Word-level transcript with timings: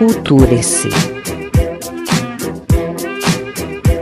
Culture-se. 0.00 0.88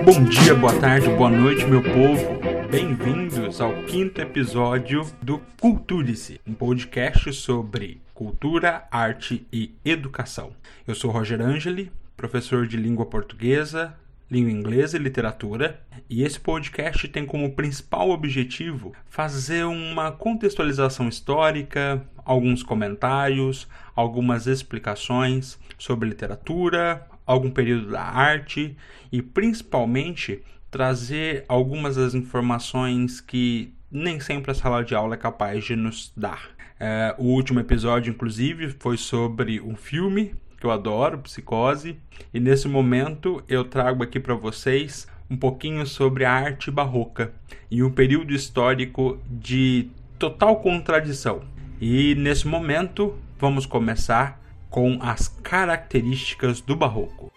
Bom 0.04 0.24
dia, 0.24 0.54
boa 0.54 0.72
tarde, 0.80 1.08
boa 1.08 1.28
noite, 1.28 1.66
meu 1.66 1.82
povo. 1.82 2.38
Bem-vindos 2.70 3.60
ao 3.60 3.74
quinto 3.82 4.20
episódio 4.20 5.04
do 5.20 5.40
Culture-se, 5.60 6.40
um 6.46 6.54
podcast 6.54 7.32
sobre 7.32 8.00
cultura, 8.14 8.86
arte 8.92 9.44
e 9.52 9.74
educação. 9.84 10.52
Eu 10.86 10.94
sou 10.94 11.10
Roger 11.10 11.40
Angeli, 11.40 11.90
professor 12.16 12.66
de 12.66 12.76
língua 12.76 13.06
portuguesa, 13.06 13.94
língua 14.30 14.50
inglesa 14.50 14.96
e 14.96 15.00
literatura, 15.00 15.80
e 16.08 16.22
esse 16.22 16.38
podcast 16.38 17.08
tem 17.08 17.24
como 17.24 17.54
principal 17.54 18.10
objetivo 18.10 18.92
fazer 19.06 19.64
uma 19.64 20.12
contextualização 20.12 21.08
histórica, 21.08 22.02
alguns 22.24 22.62
comentários, 22.62 23.66
algumas 23.94 24.46
explicações 24.46 25.58
sobre 25.78 26.08
literatura, 26.08 27.06
algum 27.26 27.50
período 27.50 27.90
da 27.90 28.02
arte 28.02 28.76
e 29.10 29.22
principalmente 29.22 30.42
trazer 30.70 31.44
algumas 31.48 31.96
das 31.96 32.14
informações 32.14 33.20
que 33.20 33.72
nem 33.90 34.20
sempre 34.20 34.50
a 34.50 34.54
sala 34.54 34.84
de 34.84 34.94
aula 34.94 35.14
é 35.14 35.18
capaz 35.18 35.64
de 35.64 35.74
nos 35.74 36.12
dar. 36.16 36.50
É, 36.78 37.14
o 37.18 37.24
último 37.24 37.58
episódio, 37.58 38.10
inclusive, 38.10 38.76
foi 38.78 38.96
sobre 38.96 39.60
um 39.60 39.74
filme 39.74 40.34
que 40.58 40.66
eu 40.66 40.70
adoro, 40.70 41.18
Psicose, 41.18 41.98
e 42.34 42.40
nesse 42.40 42.68
momento 42.68 43.42
eu 43.48 43.64
trago 43.64 44.02
aqui 44.02 44.18
para 44.18 44.34
vocês 44.34 45.06
um 45.30 45.36
pouquinho 45.36 45.86
sobre 45.86 46.24
a 46.24 46.32
arte 46.32 46.70
barroca 46.70 47.32
e 47.70 47.82
um 47.82 47.90
período 47.90 48.32
histórico 48.32 49.18
de 49.30 49.88
total 50.18 50.56
contradição. 50.56 51.42
E 51.80 52.14
nesse 52.16 52.48
momento 52.48 53.16
vamos 53.38 53.66
começar 53.66 54.40
com 54.68 54.98
as 55.00 55.28
características 55.28 56.60
do 56.60 56.74
barroco. 56.74 57.30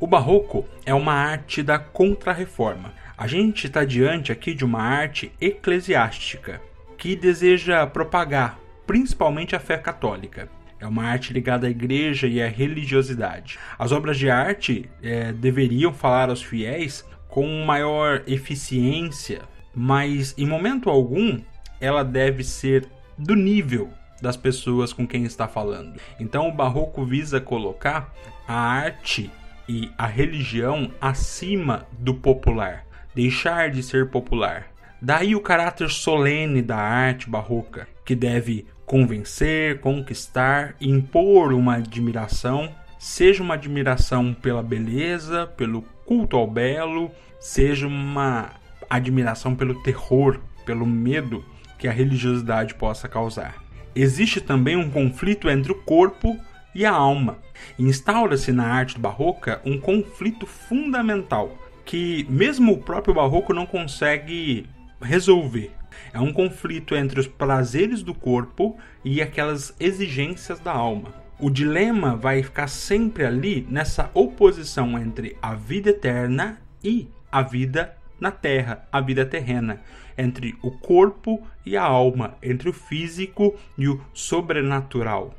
O 0.00 0.06
barroco 0.06 0.66
é 0.84 0.92
uma 0.92 1.12
arte 1.12 1.62
da 1.62 1.78
contrarreforma. 1.78 2.92
A 3.16 3.28
gente 3.28 3.68
está 3.68 3.84
diante 3.84 4.32
aqui 4.32 4.52
de 4.52 4.64
uma 4.64 4.80
arte 4.82 5.30
eclesiástica 5.40 6.60
que 7.02 7.16
deseja 7.16 7.84
propagar 7.84 8.60
principalmente 8.86 9.56
a 9.56 9.58
fé 9.58 9.76
católica. 9.76 10.48
É 10.78 10.86
uma 10.86 11.02
arte 11.02 11.32
ligada 11.32 11.66
à 11.66 11.70
igreja 11.70 12.28
e 12.28 12.40
à 12.40 12.46
religiosidade. 12.46 13.58
As 13.76 13.90
obras 13.90 14.16
de 14.16 14.30
arte 14.30 14.88
é, 15.02 15.32
deveriam 15.32 15.92
falar 15.92 16.30
aos 16.30 16.44
fiéis 16.44 17.04
com 17.28 17.64
maior 17.64 18.22
eficiência, 18.24 19.42
mas 19.74 20.32
em 20.38 20.46
momento 20.46 20.88
algum 20.88 21.40
ela 21.80 22.04
deve 22.04 22.44
ser 22.44 22.86
do 23.18 23.34
nível 23.34 23.90
das 24.20 24.36
pessoas 24.36 24.92
com 24.92 25.04
quem 25.04 25.24
está 25.24 25.48
falando. 25.48 26.00
Então 26.20 26.48
o 26.48 26.54
barroco 26.54 27.04
visa 27.04 27.40
colocar 27.40 28.14
a 28.46 28.54
arte 28.54 29.28
e 29.68 29.90
a 29.98 30.06
religião 30.06 30.92
acima 31.00 31.84
do 31.98 32.14
popular, 32.14 32.86
deixar 33.12 33.72
de 33.72 33.82
ser 33.82 34.08
popular. 34.08 34.72
Daí 35.04 35.34
o 35.34 35.40
caráter 35.40 35.90
solene 35.90 36.62
da 36.62 36.76
arte 36.76 37.28
barroca, 37.28 37.88
que 38.04 38.14
deve 38.14 38.66
convencer, 38.86 39.80
conquistar, 39.80 40.76
impor 40.80 41.52
uma 41.52 41.74
admiração, 41.74 42.72
seja 43.00 43.42
uma 43.42 43.54
admiração 43.54 44.32
pela 44.32 44.62
beleza, 44.62 45.48
pelo 45.56 45.82
culto 46.06 46.36
ao 46.36 46.46
belo, 46.46 47.10
seja 47.40 47.84
uma 47.84 48.50
admiração 48.88 49.56
pelo 49.56 49.82
terror, 49.82 50.38
pelo 50.64 50.86
medo 50.86 51.44
que 51.80 51.88
a 51.88 51.92
religiosidade 51.92 52.76
possa 52.76 53.08
causar. 53.08 53.56
Existe 53.96 54.40
também 54.40 54.76
um 54.76 54.88
conflito 54.88 55.50
entre 55.50 55.72
o 55.72 55.82
corpo 55.82 56.38
e 56.72 56.86
a 56.86 56.92
alma. 56.92 57.38
Instaura-se 57.76 58.52
na 58.52 58.68
arte 58.68 59.00
barroca 59.00 59.60
um 59.64 59.80
conflito 59.80 60.46
fundamental 60.46 61.58
que 61.84 62.24
mesmo 62.30 62.74
o 62.74 62.78
próprio 62.78 63.12
barroco 63.12 63.52
não 63.52 63.66
consegue 63.66 64.68
resolver. 65.02 65.70
É 66.12 66.20
um 66.20 66.32
conflito 66.32 66.94
entre 66.94 67.20
os 67.20 67.26
prazeres 67.26 68.02
do 68.02 68.14
corpo 68.14 68.78
e 69.04 69.20
aquelas 69.20 69.74
exigências 69.78 70.58
da 70.60 70.72
alma. 70.72 71.12
O 71.38 71.50
dilema 71.50 72.16
vai 72.16 72.42
ficar 72.42 72.68
sempre 72.68 73.24
ali 73.24 73.66
nessa 73.68 74.10
oposição 74.14 74.98
entre 74.98 75.36
a 75.42 75.54
vida 75.54 75.90
eterna 75.90 76.60
e 76.82 77.08
a 77.30 77.42
vida 77.42 77.96
na 78.20 78.30
terra, 78.30 78.86
a 78.92 79.00
vida 79.00 79.26
terrena, 79.26 79.80
entre 80.16 80.54
o 80.62 80.70
corpo 80.70 81.42
e 81.66 81.76
a 81.76 81.82
alma, 81.82 82.36
entre 82.42 82.68
o 82.68 82.72
físico 82.72 83.56
e 83.76 83.88
o 83.88 84.00
sobrenatural 84.14 85.34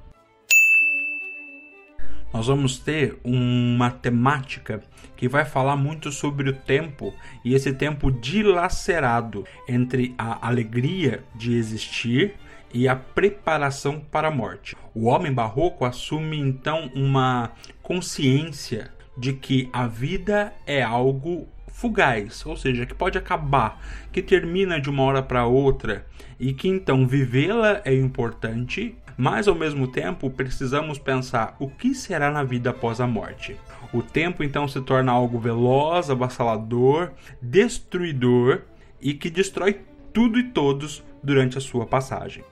nós 2.33 2.47
vamos 2.47 2.79
ter 2.79 3.17
uma 3.23 3.91
temática 3.91 4.81
que 5.15 5.29
vai 5.29 5.45
falar 5.45 5.75
muito 5.75 6.11
sobre 6.11 6.49
o 6.49 6.53
tempo 6.53 7.13
e 7.45 7.53
esse 7.53 7.71
tempo 7.71 8.11
dilacerado 8.11 9.45
entre 9.69 10.15
a 10.17 10.45
alegria 10.45 11.23
de 11.35 11.55
existir 11.55 12.33
e 12.73 12.87
a 12.87 12.95
preparação 12.95 13.99
para 13.99 14.29
a 14.29 14.31
morte. 14.31 14.75
O 14.95 15.05
homem 15.05 15.31
barroco 15.31 15.85
assume 15.85 16.39
então 16.39 16.89
uma 16.95 17.51
consciência 17.83 18.91
de 19.15 19.33
que 19.33 19.69
a 19.71 19.85
vida 19.85 20.51
é 20.65 20.81
algo 20.81 21.47
fugaz, 21.67 22.45
ou 22.45 22.55
seja, 22.55 22.85
que 22.85 22.93
pode 22.93 23.17
acabar, 23.17 23.79
que 24.11 24.21
termina 24.21 24.79
de 24.79 24.89
uma 24.89 25.03
hora 25.03 25.21
para 25.21 25.45
outra 25.45 26.05
e 26.39 26.53
que 26.53 26.67
então 26.67 27.07
vivê-la 27.07 27.81
é 27.85 27.93
importante 27.93 28.95
mas 29.17 29.47
ao 29.47 29.55
mesmo 29.55 29.87
tempo 29.87 30.29
precisamos 30.29 30.97
pensar 30.97 31.55
o 31.59 31.69
que 31.69 31.93
será 31.93 32.31
na 32.31 32.43
vida 32.43 32.71
após 32.71 32.99
a 32.99 33.07
morte. 33.07 33.57
O 33.93 34.01
tempo 34.01 34.43
então 34.43 34.67
se 34.67 34.81
torna 34.81 35.11
algo 35.11 35.39
veloz, 35.39 36.09
avassalador, 36.09 37.11
destruidor 37.41 38.61
e 39.01 39.13
que 39.13 39.29
destrói 39.29 39.81
tudo 40.11 40.39
e 40.39 40.43
todos 40.43 41.03
durante 41.21 41.57
a 41.57 41.61
sua 41.61 41.85
passagem. 41.85 42.43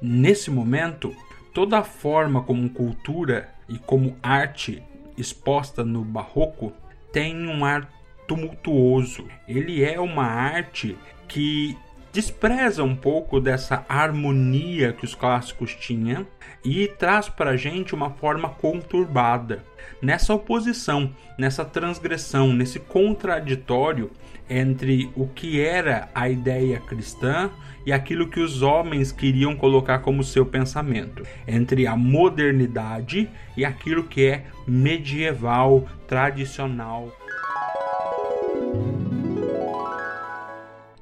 Nesse 0.00 0.50
momento, 0.50 1.14
toda 1.54 1.78
a 1.78 1.84
forma 1.84 2.42
como 2.42 2.68
cultura 2.70 3.48
e 3.68 3.78
como 3.78 4.16
arte 4.22 4.82
exposta 5.16 5.84
no 5.84 6.04
barroco 6.04 6.72
tem 7.12 7.46
um 7.46 7.64
ar 7.64 7.88
tumultuoso. 8.26 9.26
Ele 9.46 9.84
é 9.84 10.00
uma 10.00 10.24
arte 10.24 10.96
que 11.28 11.76
despreza 12.12 12.84
um 12.84 12.94
pouco 12.94 13.40
dessa 13.40 13.84
harmonia 13.88 14.92
que 14.92 15.04
os 15.04 15.14
clássicos 15.14 15.74
tinham 15.74 16.26
e 16.64 16.86
traz 16.86 17.28
para 17.28 17.50
a 17.50 17.56
gente 17.56 17.94
uma 17.94 18.10
forma 18.10 18.50
conturbada. 18.50 19.64
Nessa 20.00 20.34
oposição, 20.34 21.10
nessa 21.38 21.64
transgressão, 21.64 22.52
nesse 22.52 22.78
contraditório 22.78 24.10
entre 24.48 25.10
o 25.16 25.26
que 25.26 25.60
era 25.60 26.10
a 26.14 26.28
ideia 26.28 26.78
cristã 26.80 27.50
e 27.86 27.92
aquilo 27.92 28.28
que 28.28 28.40
os 28.40 28.60
homens 28.62 29.10
queriam 29.10 29.56
colocar 29.56 30.00
como 30.00 30.22
seu 30.22 30.44
pensamento, 30.44 31.24
entre 31.48 31.86
a 31.86 31.96
modernidade 31.96 33.28
e 33.56 33.64
aquilo 33.64 34.04
que 34.04 34.26
é 34.26 34.44
medieval, 34.66 35.88
tradicional. 36.06 37.10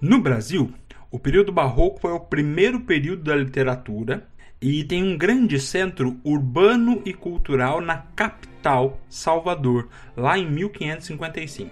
No 0.00 0.19
Brasil, 0.20 0.72
o 1.10 1.19
período 1.19 1.50
barroco 1.50 2.06
é 2.09 2.12
o 2.12 2.21
primeiro 2.21 2.81
período 2.81 3.25
da 3.25 3.34
literatura 3.34 4.26
e 4.62 4.84
tem 4.84 5.03
um 5.03 5.19
grande 5.19 5.59
centro 5.59 6.16
urbano 6.22 7.03
e 7.04 7.12
cultural 7.12 7.81
na 7.81 7.98
capital, 8.15 9.00
Salvador, 9.09 9.88
lá 10.17 10.38
em 10.38 10.49
1555. 10.49 11.70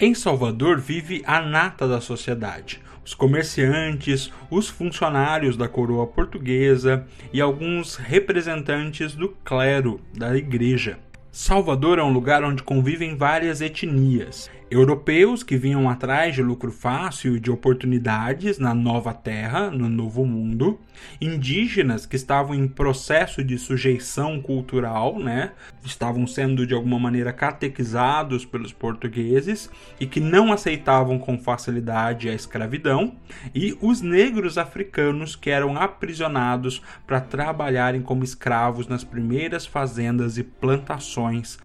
Em 0.00 0.14
Salvador 0.14 0.78
vive 0.78 1.24
a 1.26 1.40
nata 1.40 1.88
da 1.88 2.00
sociedade, 2.00 2.80
os 3.04 3.14
comerciantes, 3.14 4.32
os 4.48 4.68
funcionários 4.68 5.56
da 5.56 5.66
coroa 5.66 6.06
portuguesa 6.06 7.04
e 7.32 7.40
alguns 7.40 7.96
representantes 7.96 9.14
do 9.16 9.30
clero 9.44 10.00
da 10.16 10.36
igreja. 10.36 11.00
Salvador 11.32 11.98
é 11.98 12.02
um 12.02 12.12
lugar 12.12 12.44
onde 12.44 12.62
convivem 12.62 13.16
várias 13.16 13.60
etnias. 13.60 14.48
Europeus 14.70 15.42
que 15.42 15.56
vinham 15.56 15.88
atrás 15.88 16.34
de 16.34 16.42
lucro 16.42 16.70
fácil 16.70 17.36
e 17.36 17.40
de 17.40 17.50
oportunidades 17.50 18.58
na 18.58 18.74
nova 18.74 19.14
terra, 19.14 19.70
no 19.70 19.88
novo 19.88 20.26
mundo, 20.26 20.78
indígenas 21.20 22.04
que 22.04 22.16
estavam 22.16 22.54
em 22.54 22.68
processo 22.68 23.42
de 23.42 23.56
sujeição 23.56 24.42
cultural, 24.42 25.18
né? 25.18 25.52
Estavam 25.84 26.26
sendo 26.26 26.66
de 26.66 26.74
alguma 26.74 26.98
maneira 26.98 27.32
catequizados 27.32 28.44
pelos 28.44 28.72
portugueses 28.72 29.70
e 29.98 30.06
que 30.06 30.20
não 30.20 30.52
aceitavam 30.52 31.18
com 31.18 31.38
facilidade 31.38 32.28
a 32.28 32.34
escravidão, 32.34 33.16
e 33.54 33.76
os 33.80 34.02
negros 34.02 34.58
africanos 34.58 35.34
que 35.34 35.48
eram 35.48 35.78
aprisionados 35.78 36.82
para 37.06 37.20
trabalharem 37.20 38.02
como 38.02 38.22
escravos 38.22 38.86
nas 38.86 39.02
primeiras 39.02 39.64
fazendas 39.64 40.36
e 40.36 40.42
plantações 40.42 41.58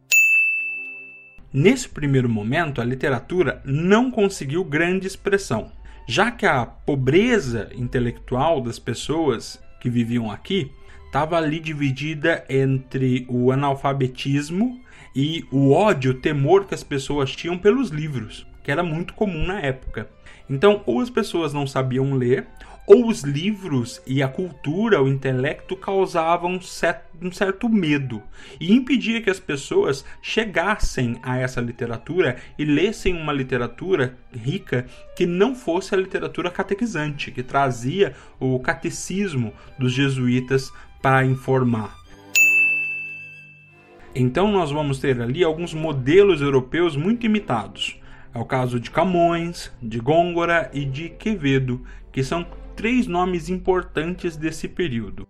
Nesse 1.53 1.87
primeiro 1.87 2.27
momento, 2.27 2.81
a 2.81 2.83
literatura 2.83 3.61
não 3.63 4.09
conseguiu 4.09 4.63
grande 4.63 5.05
expressão, 5.05 5.71
já 6.07 6.31
que 6.31 6.47
a 6.47 6.65
pobreza 6.65 7.69
intelectual 7.75 8.59
das 8.59 8.79
pessoas 8.79 9.61
que 9.79 9.87
viviam 9.87 10.31
aqui 10.31 10.71
estava 11.05 11.37
ali 11.37 11.59
dividida 11.59 12.43
entre 12.49 13.23
o 13.29 13.51
analfabetismo 13.51 14.81
e 15.15 15.45
o 15.51 15.71
ódio, 15.71 16.09
o 16.09 16.15
temor 16.15 16.65
que 16.65 16.73
as 16.73 16.83
pessoas 16.83 17.35
tinham 17.35 17.55
pelos 17.55 17.89
livros, 17.89 18.47
que 18.63 18.71
era 18.71 18.81
muito 18.81 19.13
comum 19.13 19.45
na 19.45 19.59
época. 19.59 20.09
Então, 20.49 20.81
ou 20.87 21.01
as 21.01 21.09
pessoas 21.11 21.53
não 21.53 21.67
sabiam 21.67 22.15
ler, 22.15 22.47
ou 22.85 23.07
os 23.07 23.21
livros 23.21 24.01
e 24.05 24.21
a 24.21 24.27
cultura, 24.27 25.01
o 25.01 25.07
intelecto 25.07 25.75
causavam 25.75 26.59
um 27.21 27.31
certo 27.31 27.69
medo 27.69 28.21
e 28.59 28.73
impedia 28.73 29.21
que 29.21 29.29
as 29.29 29.39
pessoas 29.39 30.03
chegassem 30.21 31.17
a 31.23 31.37
essa 31.37 31.61
literatura 31.61 32.37
e 32.59 32.65
lessem 32.65 33.15
uma 33.15 33.31
literatura 33.31 34.17
rica 34.33 34.85
que 35.15 35.25
não 35.25 35.55
fosse 35.55 35.95
a 35.95 35.97
literatura 35.97 36.51
catequizante, 36.51 37.31
que 37.31 37.41
trazia 37.41 38.13
o 38.39 38.59
catecismo 38.59 39.53
dos 39.79 39.93
jesuítas 39.93 40.71
para 41.01 41.25
informar. 41.25 41.95
Então 44.13 44.51
nós 44.51 44.71
vamos 44.71 44.99
ter 44.99 45.21
ali 45.21 45.43
alguns 45.43 45.73
modelos 45.73 46.41
europeus 46.41 46.95
muito 46.95 47.25
imitados. 47.25 47.97
É 48.35 48.39
o 48.39 48.45
caso 48.45 48.79
de 48.79 48.91
Camões, 48.91 49.71
de 49.81 49.99
Gôngora 49.99 50.69
e 50.73 50.85
de 50.85 51.09
Quevedo, 51.09 51.81
que 52.11 52.23
são 52.23 52.45
três 52.75 53.07
nomes 53.07 53.49
importantes 53.49 54.35
desse 54.35 54.67
período. 54.67 55.27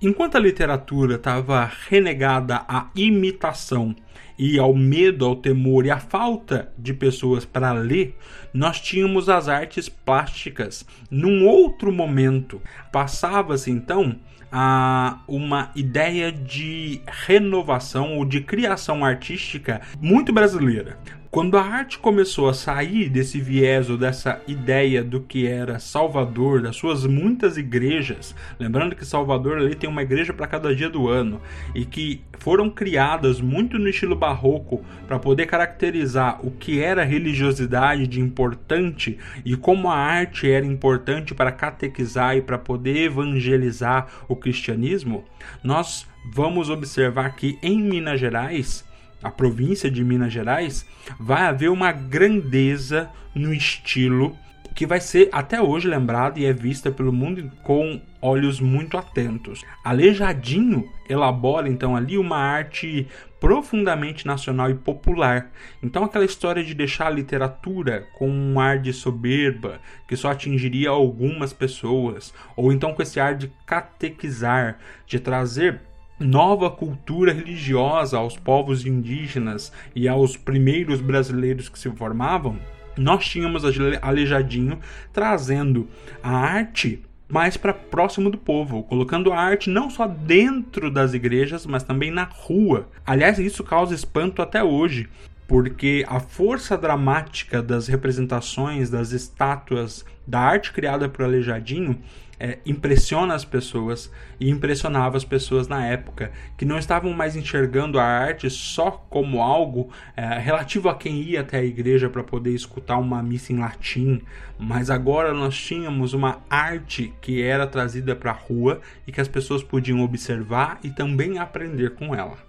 Enquanto 0.00 0.36
a 0.36 0.40
literatura 0.40 1.16
estava 1.16 1.68
renegada 1.88 2.64
à 2.68 2.88
imitação 2.94 3.96
e 4.38 4.56
ao 4.56 4.72
medo, 4.72 5.26
ao 5.26 5.34
temor 5.34 5.84
e 5.84 5.90
à 5.90 5.98
falta 5.98 6.72
de 6.78 6.94
pessoas 6.94 7.44
para 7.44 7.72
ler, 7.72 8.16
nós 8.54 8.80
tínhamos 8.80 9.28
as 9.28 9.48
artes 9.48 9.88
plásticas. 9.88 10.86
Num 11.10 11.44
outro 11.44 11.90
momento, 11.90 12.62
passava-se 12.92 13.72
então 13.72 14.16
a 14.52 15.18
uma 15.26 15.70
ideia 15.74 16.30
de 16.30 17.02
renovação 17.26 18.16
ou 18.16 18.24
de 18.24 18.40
criação 18.40 19.04
artística 19.04 19.80
muito 20.00 20.32
brasileira. 20.32 20.96
Quando 21.30 21.58
a 21.58 21.62
arte 21.62 21.98
começou 21.98 22.48
a 22.48 22.54
sair 22.54 23.10
desse 23.10 23.38
viés 23.38 23.90
ou 23.90 23.98
dessa 23.98 24.40
ideia 24.48 25.04
do 25.04 25.20
que 25.20 25.46
era 25.46 25.78
Salvador, 25.78 26.62
das 26.62 26.74
suas 26.74 27.04
muitas 27.04 27.58
igrejas, 27.58 28.34
lembrando 28.58 28.96
que 28.96 29.04
Salvador 29.04 29.58
ali 29.58 29.74
tem 29.74 29.90
uma 29.90 30.02
igreja 30.02 30.32
para 30.32 30.46
cada 30.46 30.74
dia 30.74 30.88
do 30.88 31.06
ano 31.06 31.38
e 31.74 31.84
que 31.84 32.22
foram 32.38 32.70
criadas 32.70 33.42
muito 33.42 33.78
no 33.78 33.90
estilo 33.90 34.16
barroco 34.16 34.82
para 35.06 35.18
poder 35.18 35.44
caracterizar 35.44 36.40
o 36.42 36.50
que 36.50 36.80
era 36.80 37.04
religiosidade 37.04 38.06
de 38.06 38.22
importante 38.22 39.18
e 39.44 39.54
como 39.54 39.90
a 39.90 39.96
arte 39.96 40.50
era 40.50 40.64
importante 40.64 41.34
para 41.34 41.52
catequizar 41.52 42.38
e 42.38 42.40
para 42.40 42.56
poder 42.56 43.04
evangelizar 43.04 44.06
o 44.28 44.34
cristianismo, 44.34 45.26
nós 45.62 46.06
vamos 46.32 46.70
observar 46.70 47.36
que 47.36 47.58
em 47.62 47.78
Minas 47.78 48.18
Gerais 48.18 48.87
a 49.22 49.30
província 49.30 49.90
de 49.90 50.04
Minas 50.04 50.32
Gerais, 50.32 50.86
vai 51.18 51.42
haver 51.42 51.70
uma 51.70 51.92
grandeza 51.92 53.10
no 53.34 53.52
estilo 53.52 54.36
que 54.78 54.86
vai 54.86 55.00
ser 55.00 55.28
até 55.32 55.60
hoje 55.60 55.88
lembrada 55.88 56.38
e 56.38 56.44
é 56.44 56.52
vista 56.52 56.88
pelo 56.88 57.12
mundo 57.12 57.50
com 57.64 58.00
olhos 58.22 58.60
muito 58.60 58.96
atentos. 58.96 59.64
Aleijadinho 59.84 60.88
elabora 61.08 61.68
então 61.68 61.96
ali 61.96 62.16
uma 62.16 62.36
arte 62.36 63.08
profundamente 63.40 64.24
nacional 64.24 64.70
e 64.70 64.76
popular. 64.76 65.50
Então 65.82 66.04
aquela 66.04 66.24
história 66.24 66.62
de 66.62 66.74
deixar 66.74 67.08
a 67.08 67.10
literatura 67.10 68.06
com 68.16 68.30
um 68.30 68.60
ar 68.60 68.78
de 68.78 68.92
soberba 68.92 69.80
que 70.06 70.16
só 70.16 70.30
atingiria 70.30 70.90
algumas 70.90 71.52
pessoas, 71.52 72.32
ou 72.56 72.72
então 72.72 72.94
com 72.94 73.02
esse 73.02 73.18
ar 73.18 73.34
de 73.34 73.50
catequizar, 73.66 74.78
de 75.08 75.18
trazer 75.18 75.80
nova 76.18 76.70
cultura 76.70 77.32
religiosa 77.32 78.18
aos 78.18 78.36
povos 78.36 78.84
indígenas 78.84 79.72
e 79.94 80.08
aos 80.08 80.36
primeiros 80.36 81.00
brasileiros 81.00 81.68
que 81.68 81.78
se 81.78 81.90
formavam, 81.90 82.58
nós 82.96 83.24
tínhamos 83.24 83.62
Aleijadinho 84.02 84.78
trazendo 85.12 85.88
a 86.22 86.30
arte 86.30 87.02
mais 87.28 87.56
para 87.56 87.74
próximo 87.74 88.30
do 88.30 88.38
povo, 88.38 88.82
colocando 88.84 89.32
a 89.32 89.38
arte 89.38 89.68
não 89.68 89.90
só 89.90 90.06
dentro 90.06 90.90
das 90.90 91.12
igrejas, 91.12 91.66
mas 91.66 91.82
também 91.82 92.10
na 92.10 92.24
rua. 92.24 92.88
Aliás, 93.06 93.38
isso 93.38 93.62
causa 93.62 93.94
espanto 93.94 94.40
até 94.40 94.64
hoje, 94.64 95.08
porque 95.46 96.04
a 96.08 96.20
força 96.20 96.76
dramática 96.76 97.62
das 97.62 97.86
representações, 97.86 98.88
das 98.88 99.12
estátuas, 99.12 100.04
da 100.26 100.40
arte 100.40 100.72
criada 100.72 101.08
por 101.08 101.24
Aleijadinho 101.24 101.98
é, 102.40 102.58
impressiona 102.64 103.34
as 103.34 103.44
pessoas 103.44 104.10
e 104.38 104.50
impressionava 104.50 105.16
as 105.16 105.24
pessoas 105.24 105.68
na 105.68 105.84
época, 105.84 106.30
que 106.56 106.64
não 106.64 106.78
estavam 106.78 107.12
mais 107.12 107.36
enxergando 107.36 107.98
a 107.98 108.04
arte 108.04 108.48
só 108.48 108.90
como 108.90 109.42
algo 109.42 109.90
é, 110.16 110.38
relativo 110.38 110.88
a 110.88 110.94
quem 110.94 111.22
ia 111.22 111.40
até 111.40 111.58
a 111.58 111.64
igreja 111.64 112.08
para 112.08 112.22
poder 112.22 112.54
escutar 112.54 112.98
uma 112.98 113.22
missa 113.22 113.52
em 113.52 113.58
latim, 113.58 114.22
mas 114.58 114.90
agora 114.90 115.32
nós 115.32 115.56
tínhamos 115.56 116.14
uma 116.14 116.40
arte 116.48 117.12
que 117.20 117.42
era 117.42 117.66
trazida 117.66 118.14
para 118.14 118.30
a 118.30 118.34
rua 118.34 118.80
e 119.06 119.12
que 119.12 119.20
as 119.20 119.28
pessoas 119.28 119.62
podiam 119.62 120.00
observar 120.00 120.78
e 120.82 120.90
também 120.90 121.38
aprender 121.38 121.90
com 121.90 122.14
ela. 122.14 122.48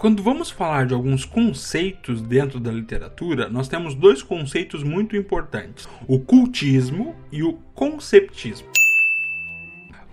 Quando 0.00 0.22
vamos 0.22 0.50
falar 0.50 0.86
de 0.86 0.94
alguns 0.94 1.26
conceitos 1.26 2.22
dentro 2.22 2.58
da 2.58 2.72
literatura, 2.72 3.50
nós 3.50 3.68
temos 3.68 3.94
dois 3.94 4.22
conceitos 4.22 4.82
muito 4.82 5.14
importantes: 5.14 5.86
o 6.08 6.18
cultismo 6.18 7.14
e 7.30 7.42
o 7.42 7.52
conceptismo. 7.74 8.66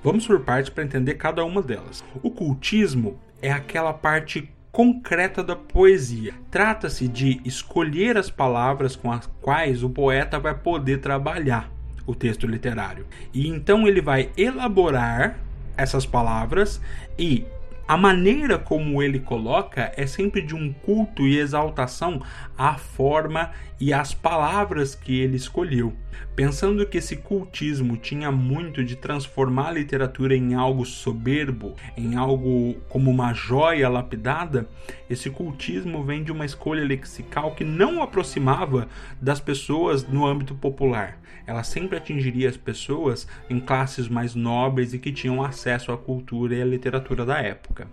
Vamos 0.04 0.28
por 0.28 0.42
partes 0.42 0.70
para 0.70 0.84
entender 0.84 1.14
cada 1.14 1.46
uma 1.46 1.62
delas. 1.62 2.04
O 2.22 2.30
cultismo 2.30 3.18
é 3.42 3.50
aquela 3.50 3.94
parte 3.94 4.52
concreta 4.74 5.42
da 5.42 5.56
poesia. 5.56 6.34
Trata-se 6.52 7.08
de 7.08 7.40
escolher 7.46 8.18
as 8.18 8.30
palavras 8.30 8.94
com 8.94 9.10
as 9.10 9.26
quais 9.42 9.84
o 9.84 9.90
poeta 9.90 10.38
vai 10.38 10.54
poder 10.54 10.98
trabalhar 10.98 11.72
o 12.06 12.14
texto 12.14 12.46
literário. 12.46 13.08
E 13.34 13.48
então 13.48 13.88
ele 13.88 14.02
vai 14.02 14.32
elaborar 14.36 15.40
essas 15.78 16.06
palavras 16.06 16.82
e 17.18 17.46
a 17.88 17.96
maneira 17.96 18.58
como 18.58 19.02
ele 19.02 19.20
coloca 19.20 19.92
é 19.96 20.06
sempre 20.06 20.42
de 20.42 20.54
um 20.54 20.74
culto 20.74 21.26
e 21.26 21.38
exaltação 21.38 22.22
à 22.58 22.74
forma 22.76 23.52
e 23.80 23.94
às 23.94 24.14
palavras 24.14 24.96
que 24.96 25.20
ele 25.20 25.38
escolheu. 25.38 25.94
Pensando 26.36 26.86
que 26.86 26.98
esse 26.98 27.16
cultismo 27.16 27.96
tinha 27.98 28.32
muito 28.32 28.84
de 28.84 28.96
transformar 28.96 29.68
a 29.68 29.74
literatura 29.74 30.36
em 30.36 30.56
algo 30.56 30.86
soberbo, 30.86 31.76
em 31.96 32.16
algo 32.16 32.76
como 32.90 33.12
uma 33.12 33.34
joia 33.34 33.88
lapidada, 33.88 34.68
esse 35.10 35.30
cultismo 35.30 36.04
vem 36.04 36.24
de 36.24 36.32
uma 36.32 36.46
escolha 36.46 36.84
lexical 36.84 37.54
que 37.54 37.64
não 37.64 37.98
o 37.98 38.02
aproximava 38.02 38.88
das 39.22 39.40
pessoas 39.40 40.08
no 40.08 40.26
âmbito 40.26 40.56
popular. 40.56 41.20
Ela 41.46 41.64
sempre 41.64 41.98
atingiria 41.98 42.50
as 42.50 42.58
pessoas 42.58 43.28
em 43.50 43.60
classes 43.60 44.10
mais 44.10 44.36
nobres 44.36 44.94
e 44.94 45.00
que 45.00 45.14
tinham 45.14 45.42
acesso 45.42 45.92
à 45.92 45.98
cultura 45.98 46.56
e 46.56 46.62
à 46.62 46.66
literatura 46.66 47.26
da 47.26 47.38
época. 47.38 47.88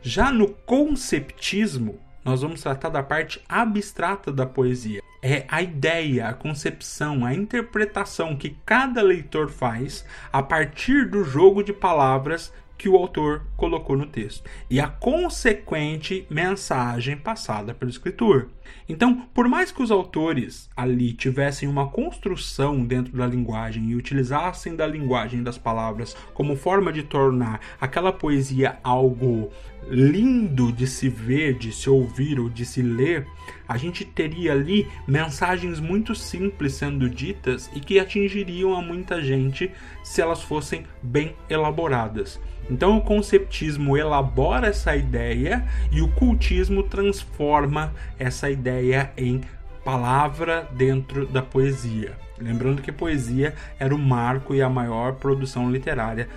Já 0.00 0.30
no 0.30 0.48
conceptismo, 0.48 1.98
nós 2.28 2.42
vamos 2.42 2.60
tratar 2.60 2.90
da 2.90 3.02
parte 3.02 3.42
abstrata 3.48 4.30
da 4.30 4.44
poesia. 4.44 5.00
É 5.22 5.46
a 5.48 5.62
ideia, 5.62 6.28
a 6.28 6.34
concepção, 6.34 7.24
a 7.24 7.32
interpretação 7.32 8.36
que 8.36 8.54
cada 8.66 9.00
leitor 9.00 9.48
faz 9.48 10.04
a 10.30 10.42
partir 10.42 11.08
do 11.08 11.24
jogo 11.24 11.62
de 11.62 11.72
palavras 11.72 12.52
que 12.78 12.88
o 12.88 12.96
autor 12.96 13.42
colocou 13.56 13.96
no 13.96 14.06
texto 14.06 14.48
e 14.70 14.80
a 14.80 14.86
consequente 14.86 16.24
mensagem 16.30 17.16
passada 17.16 17.74
pelo 17.74 17.90
escritor. 17.90 18.48
Então, 18.88 19.26
por 19.34 19.48
mais 19.48 19.72
que 19.72 19.82
os 19.82 19.90
autores 19.90 20.70
ali 20.76 21.12
tivessem 21.12 21.68
uma 21.68 21.88
construção 21.88 22.84
dentro 22.84 23.16
da 23.16 23.26
linguagem 23.26 23.90
e 23.90 23.96
utilizassem 23.96 24.76
da 24.76 24.86
linguagem 24.86 25.42
das 25.42 25.58
palavras 25.58 26.16
como 26.32 26.56
forma 26.56 26.92
de 26.92 27.02
tornar 27.02 27.60
aquela 27.80 28.12
poesia 28.12 28.78
algo 28.82 29.50
lindo 29.90 30.72
de 30.72 30.86
se 30.86 31.08
ver, 31.08 31.54
de 31.54 31.72
se 31.72 31.88
ouvir 31.88 32.38
ou 32.38 32.48
de 32.48 32.64
se 32.64 32.82
ler, 32.82 33.26
a 33.66 33.76
gente 33.76 34.04
teria 34.04 34.52
ali 34.52 34.86
mensagens 35.06 35.80
muito 35.80 36.14
simples 36.14 36.74
sendo 36.74 37.08
ditas 37.08 37.70
e 37.74 37.80
que 37.80 37.98
atingiriam 37.98 38.74
a 38.74 38.82
muita 38.82 39.22
gente 39.22 39.70
se 40.02 40.20
elas 40.20 40.42
fossem 40.42 40.84
bem 41.02 41.34
elaboradas. 41.48 42.40
Então 42.70 42.98
o 42.98 43.02
conceptismo 43.02 43.96
elabora 43.96 44.68
essa 44.68 44.94
ideia 44.94 45.66
e 45.90 46.02
o 46.02 46.08
cultismo 46.08 46.82
transforma 46.82 47.94
essa 48.18 48.50
ideia 48.50 49.10
em 49.16 49.40
palavra 49.84 50.68
dentro 50.72 51.26
da 51.26 51.42
poesia. 51.42 52.12
Lembrando 52.38 52.82
que 52.82 52.92
poesia 52.92 53.54
era 53.78 53.94
o 53.94 53.98
marco 53.98 54.54
e 54.54 54.62
a 54.62 54.68
maior 54.68 55.14
produção 55.14 55.70
literária 55.70 56.28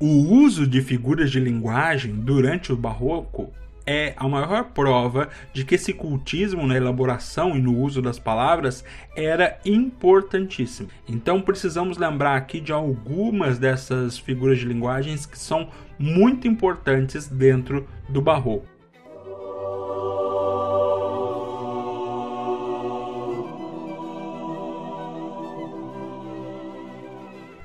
o 0.00 0.06
uso 0.06 0.66
de 0.66 0.80
figuras 0.80 1.30
de 1.30 1.38
linguagem 1.38 2.14
durante 2.14 2.72
o 2.72 2.76
Barroco 2.76 3.52
é 3.86 4.14
a 4.16 4.28
maior 4.28 4.64
prova 4.70 5.28
de 5.52 5.64
que 5.64 5.74
esse 5.74 5.92
cultismo 5.92 6.66
na 6.66 6.76
elaboração 6.76 7.56
e 7.56 7.60
no 7.60 7.76
uso 7.76 8.00
das 8.00 8.18
palavras 8.18 8.84
era 9.16 9.58
importantíssimo. 9.64 10.88
Então 11.08 11.40
precisamos 11.40 11.98
lembrar 11.98 12.36
aqui 12.36 12.60
de 12.60 12.72
algumas 12.72 13.58
dessas 13.58 14.18
figuras 14.18 14.58
de 14.58 14.66
linguagens 14.66 15.26
que 15.26 15.38
são 15.38 15.68
muito 15.98 16.46
importantes 16.46 17.28
dentro 17.28 17.86
do 18.08 18.20
Barroco. 18.20 18.66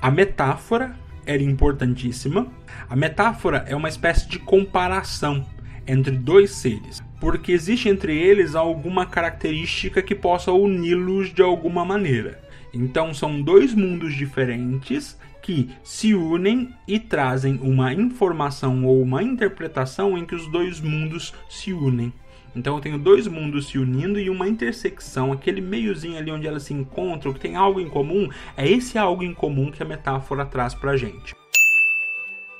A 0.01 0.12
metáfora 0.12 0.95
era 1.25 1.41
importantíssima. 1.41 2.48
A 2.88 2.95
metáfora 2.95 3.65
é 3.67 3.75
uma 3.75 3.89
espécie 3.89 4.29
de 4.29 4.38
comparação 4.38 5.43
entre 5.88 6.15
dois 6.15 6.51
seres, 6.51 7.04
porque 7.20 7.51
existe 7.51 7.89
entre 7.89 8.18
eles 8.18 8.56
alguma 8.56 9.06
característica 9.06 10.01
que 10.01 10.15
possa 10.15 10.51
uni-los 10.51 11.34
de 11.34 11.42
alguma 11.42 11.86
maneira. 11.86 12.44
Então 12.74 13.13
são 13.13 13.42
dois 13.42 13.74
mundos 13.74 14.13
diferentes 14.13 15.18
que 15.42 15.70
se 15.84 16.13
unem 16.13 16.74
e 16.88 17.00
trazem 17.00 17.60
uma 17.62 17.94
informação 17.94 18.84
ou 18.84 19.01
uma 19.01 19.22
interpretação 19.22 20.18
em 20.18 20.25
que 20.25 20.34
os 20.34 20.48
dois 20.48 20.82
mundos 20.82 21.34
se 21.48 21.72
unem. 21.72 22.12
Então 22.56 22.75
eu 22.75 22.82
tenho 22.82 22.98
dois 22.98 23.27
mundos 23.27 23.68
se 23.68 23.77
unindo 23.77 24.20
e 24.20 24.30
uma 24.30 24.48
intersecção, 24.48 25.32
aquele 25.32 25.62
meiozinho 25.62 26.18
ali 26.18 26.32
onde 26.32 26.48
elas 26.48 26.63
se 26.63 26.74
encontram, 26.74 27.34
que 27.34 27.39
tem 27.39 27.56
algo 27.56 27.80
em 27.80 27.89
comum, 27.89 28.30
é 28.56 28.68
esse 28.68 28.98
algo 28.98 29.24
em 29.24 29.34
comum 29.34 29.70
que 29.70 29.84
a 29.84 29.86
metáfora 29.86 30.46
traz 30.46 30.74
pra 30.74 30.98
gente. 30.98 31.36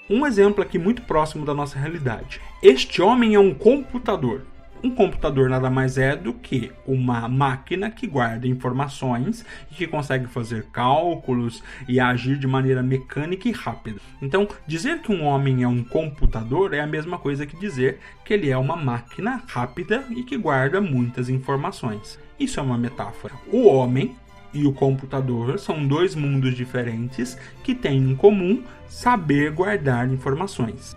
Um 0.08 0.24
exemplo 0.28 0.62
aqui 0.62 0.78
muito 0.78 1.02
próximo 1.02 1.44
da 1.44 1.54
nossa 1.54 1.80
realidade. 1.80 2.40
Este 2.62 3.02
homem 3.02 3.34
é 3.34 3.40
um 3.40 3.56
computador. 3.56 4.44
Um 4.84 4.92
computador 4.92 5.50
nada 5.50 5.68
mais 5.68 5.98
é 5.98 6.16
do 6.16 6.32
que 6.32 6.72
uma 6.86 7.28
máquina 7.28 7.90
que 7.90 8.06
guarda 8.06 8.48
informações 8.48 9.44
e 9.72 9.74
que 9.74 9.88
consegue 9.88 10.28
fazer 10.28 10.68
cálculos 10.72 11.64
e 11.88 12.00
agir 12.00 12.38
de 12.38 12.46
maneira 12.46 12.84
mecânica 12.84 13.50
e 13.50 13.52
rápida. 13.52 14.00
Então, 14.22 14.48
dizer 14.68 15.00
que 15.00 15.12
um 15.12 15.24
homem 15.24 15.64
é 15.64 15.68
um 15.68 15.84
computador 15.84 16.76
é 16.76 16.82
a 16.82 16.88
mesma 16.88 17.18
coisa 17.18 17.48
que 17.48 17.60
dizer 17.60 17.98
que 18.24 18.32
ele 18.32 18.52
é 18.52 18.58
uma 18.58 18.76
máquina 18.76 19.42
rápida 19.48 20.06
e 20.12 20.22
que 20.22 20.38
guarda 20.38 20.80
muitas 20.80 21.30
informações. 21.30 22.20
Isso 22.40 22.60
é 22.60 22.64
uma 22.64 22.78
metáfora. 22.78 23.34
O 23.52 23.66
homem 23.66 24.16
e 24.56 24.66
o 24.66 24.72
computador 24.72 25.60
são 25.60 25.86
dois 25.86 26.16
mundos 26.16 26.56
diferentes 26.56 27.38
que 27.64 27.76
têm 27.76 27.98
em 27.98 28.16
comum 28.16 28.64
saber 28.88 29.52
guardar 29.52 30.10
informações. 30.10 30.96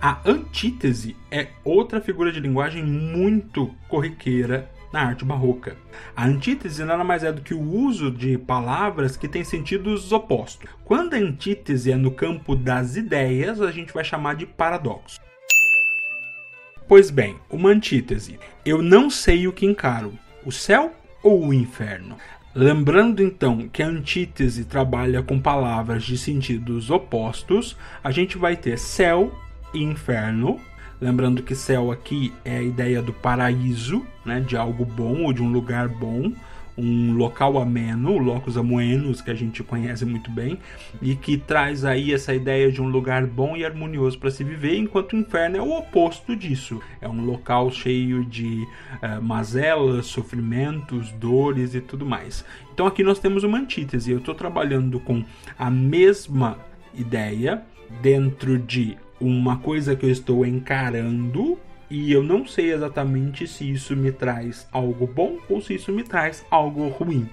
A 0.00 0.18
antítese 0.24 1.14
é 1.30 1.48
outra 1.62 2.00
figura 2.00 2.32
de 2.32 2.40
linguagem 2.40 2.82
muito 2.82 3.70
corriqueira 3.86 4.70
na 4.90 5.02
arte 5.02 5.26
barroca. 5.26 5.76
A 6.16 6.24
antítese 6.24 6.82
nada 6.84 7.04
mais 7.04 7.22
é 7.22 7.30
do 7.30 7.42
que 7.42 7.52
o 7.52 7.60
uso 7.60 8.10
de 8.10 8.38
palavras 8.38 9.16
que 9.16 9.28
têm 9.28 9.44
sentidos 9.44 10.10
opostos. 10.10 10.68
Quando 10.84 11.14
a 11.14 11.18
antítese 11.18 11.92
é 11.92 11.96
no 11.96 12.10
campo 12.10 12.56
das 12.56 12.96
ideias, 12.96 13.60
a 13.60 13.70
gente 13.70 13.92
vai 13.92 14.02
chamar 14.02 14.36
de 14.36 14.46
paradoxo. 14.46 15.20
Pois 16.88 17.10
bem, 17.10 17.36
uma 17.50 17.68
antítese. 17.68 18.40
Eu 18.64 18.82
não 18.82 19.10
sei 19.10 19.46
o 19.46 19.52
que 19.52 19.66
encaro, 19.66 20.12
o 20.44 20.50
céu 20.50 20.92
ou 21.22 21.48
o 21.48 21.54
inferno. 21.54 22.16
Lembrando 22.54 23.22
então 23.22 23.68
que 23.68 23.82
a 23.82 23.86
antítese 23.86 24.64
trabalha 24.64 25.22
com 25.22 25.38
palavras 25.38 26.02
de 26.02 26.18
sentidos 26.18 26.90
opostos, 26.90 27.76
a 28.02 28.10
gente 28.10 28.36
vai 28.36 28.56
ter 28.56 28.76
céu 28.78 29.32
e 29.72 29.82
inferno. 29.82 30.58
Lembrando 31.00 31.42
que 31.42 31.54
céu 31.54 31.92
aqui 31.92 32.32
é 32.44 32.58
a 32.58 32.62
ideia 32.62 33.00
do 33.00 33.12
paraíso, 33.12 34.04
né, 34.24 34.40
de 34.40 34.56
algo 34.56 34.84
bom 34.84 35.22
ou 35.22 35.32
de 35.32 35.42
um 35.42 35.50
lugar 35.50 35.88
bom, 35.88 36.32
um 36.80 37.12
local 37.12 37.58
ameno, 37.58 38.18
locus 38.18 38.56
amoenos, 38.56 39.20
que 39.20 39.30
a 39.30 39.34
gente 39.34 39.62
conhece 39.62 40.04
muito 40.04 40.30
bem, 40.30 40.58
e 41.00 41.14
que 41.14 41.36
traz 41.36 41.84
aí 41.84 42.12
essa 42.12 42.34
ideia 42.34 42.72
de 42.72 42.80
um 42.80 42.88
lugar 42.88 43.26
bom 43.26 43.56
e 43.56 43.64
harmonioso 43.64 44.18
para 44.18 44.30
se 44.30 44.42
viver, 44.42 44.76
enquanto 44.76 45.12
o 45.12 45.16
inferno 45.16 45.56
é 45.56 45.62
o 45.62 45.76
oposto 45.76 46.34
disso. 46.34 46.80
É 47.00 47.08
um 47.08 47.24
local 47.24 47.70
cheio 47.70 48.24
de 48.24 48.66
uh, 49.02 49.22
mazelas, 49.22 50.06
sofrimentos, 50.06 51.12
dores 51.12 51.74
e 51.74 51.80
tudo 51.80 52.06
mais. 52.06 52.44
Então 52.72 52.86
aqui 52.86 53.02
nós 53.02 53.18
temos 53.18 53.44
uma 53.44 53.58
antítese. 53.58 54.10
Eu 54.10 54.18
estou 54.18 54.34
trabalhando 54.34 54.98
com 55.00 55.22
a 55.58 55.70
mesma 55.70 56.58
ideia 56.94 57.62
dentro 58.00 58.58
de 58.58 58.96
uma 59.20 59.58
coisa 59.58 59.94
que 59.94 60.06
eu 60.06 60.10
estou 60.10 60.46
encarando 60.46 61.58
e 61.90 62.12
eu 62.12 62.22
não 62.22 62.46
sei 62.46 62.72
exatamente 62.72 63.46
se 63.46 63.68
isso 63.68 63.96
me 63.96 64.12
traz 64.12 64.68
algo 64.70 65.06
bom 65.06 65.38
ou 65.48 65.60
se 65.60 65.74
isso 65.74 65.90
me 65.90 66.04
traz 66.04 66.46
algo 66.50 66.88
ruim. 66.88 67.28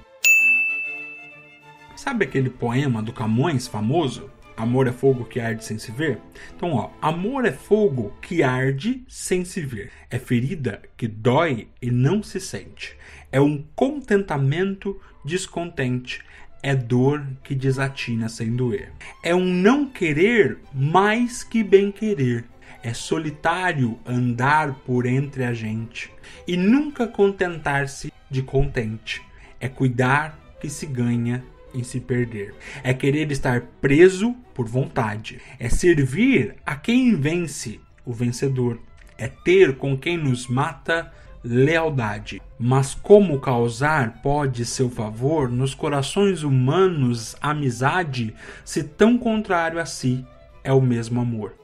Sabe 1.95 2.25
aquele 2.25 2.49
poema 2.49 3.01
do 3.01 3.13
Camões 3.13 3.67
famoso? 3.67 4.29
Amor 4.55 4.87
é 4.87 4.91
fogo 4.91 5.25
que 5.25 5.39
arde 5.39 5.63
sem 5.63 5.77
se 5.77 5.91
ver? 5.91 6.19
Então, 6.55 6.73
ó, 6.73 6.89
amor 6.99 7.45
é 7.45 7.51
fogo 7.51 8.11
que 8.19 8.41
arde 8.41 9.03
sem 9.07 9.45
se 9.45 9.61
ver. 9.61 9.91
É 10.09 10.17
ferida 10.17 10.81
que 10.97 11.07
dói 11.07 11.67
e 11.79 11.91
não 11.91 12.23
se 12.23 12.39
sente. 12.39 12.97
É 13.31 13.39
um 13.39 13.63
contentamento 13.75 14.99
descontente 15.23 16.25
é 16.63 16.75
dor 16.75 17.25
que 17.43 17.53
desatina 17.53 18.27
sem 18.27 18.55
doer. 18.55 18.91
É 19.23 19.33
um 19.33 19.45
não 19.45 19.85
querer 19.85 20.57
mais 20.73 21.43
que 21.43 21.63
bem 21.63 21.91
querer. 21.91 22.45
É 22.83 22.93
solitário 22.93 23.99
andar 24.05 24.73
por 24.85 25.05
entre 25.05 25.43
a 25.43 25.53
gente 25.53 26.11
e 26.47 26.55
nunca 26.55 27.07
contentar-se 27.07 28.11
de 28.29 28.41
contente. 28.41 29.21
É 29.59 29.67
cuidar 29.67 30.39
que 30.59 30.69
se 30.69 30.85
ganha 30.85 31.43
em 31.73 31.83
se 31.83 31.99
perder. 31.99 32.53
É 32.83 32.93
querer 32.93 33.31
estar 33.31 33.61
preso 33.81 34.35
por 34.53 34.67
vontade. 34.67 35.39
É 35.59 35.69
servir 35.69 36.55
a 36.65 36.75
quem 36.75 37.15
vence, 37.15 37.79
o 38.05 38.13
vencedor. 38.13 38.79
É 39.17 39.27
ter 39.27 39.77
com 39.77 39.97
quem 39.97 40.17
nos 40.17 40.47
mata 40.47 41.11
lealdade. 41.43 42.41
Mas 42.59 42.93
como 42.93 43.39
causar 43.39 44.21
pode 44.21 44.65
seu 44.65 44.89
favor 44.89 45.49
nos 45.49 45.73
corações 45.73 46.43
humanos 46.43 47.35
amizade, 47.41 48.33
se 48.65 48.83
tão 48.83 49.17
contrário 49.17 49.79
a 49.79 49.85
si 49.85 50.25
é 50.63 50.73
o 50.73 50.81
mesmo 50.81 51.21
amor? 51.21 51.55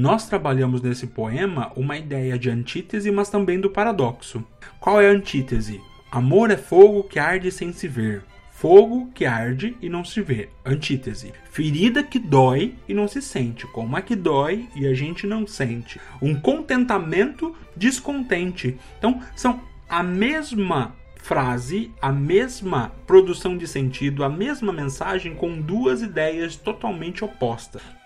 Nós 0.00 0.26
trabalhamos 0.26 0.80
nesse 0.80 1.06
poema 1.06 1.72
uma 1.76 1.98
ideia 1.98 2.38
de 2.38 2.48
antítese, 2.48 3.10
mas 3.10 3.28
também 3.28 3.60
do 3.60 3.68
paradoxo. 3.68 4.42
Qual 4.80 4.98
é 4.98 5.06
a 5.06 5.12
antítese? 5.12 5.78
Amor 6.10 6.50
é 6.50 6.56
fogo 6.56 7.04
que 7.04 7.18
arde 7.18 7.52
sem 7.52 7.70
se 7.70 7.86
ver. 7.86 8.24
Fogo 8.50 9.10
que 9.14 9.26
arde 9.26 9.76
e 9.78 9.90
não 9.90 10.02
se 10.02 10.22
vê. 10.22 10.48
Antítese. 10.64 11.34
Ferida 11.50 12.02
que 12.02 12.18
dói 12.18 12.76
e 12.88 12.94
não 12.94 13.06
se 13.06 13.20
sente. 13.20 13.66
Como 13.66 13.94
é 13.94 14.00
que 14.00 14.16
dói 14.16 14.66
e 14.74 14.86
a 14.86 14.94
gente 14.94 15.26
não 15.26 15.46
sente? 15.46 16.00
Um 16.22 16.34
contentamento 16.34 17.54
descontente. 17.76 18.78
Então, 18.98 19.20
são 19.36 19.60
a 19.86 20.02
mesma 20.02 20.96
frase, 21.16 21.90
a 22.00 22.10
mesma 22.10 22.90
produção 23.06 23.54
de 23.54 23.68
sentido, 23.68 24.24
a 24.24 24.30
mesma 24.30 24.72
mensagem 24.72 25.34
com 25.34 25.60
duas 25.60 26.00
ideias 26.00 26.56
totalmente 26.56 27.22
opostas. 27.22 27.99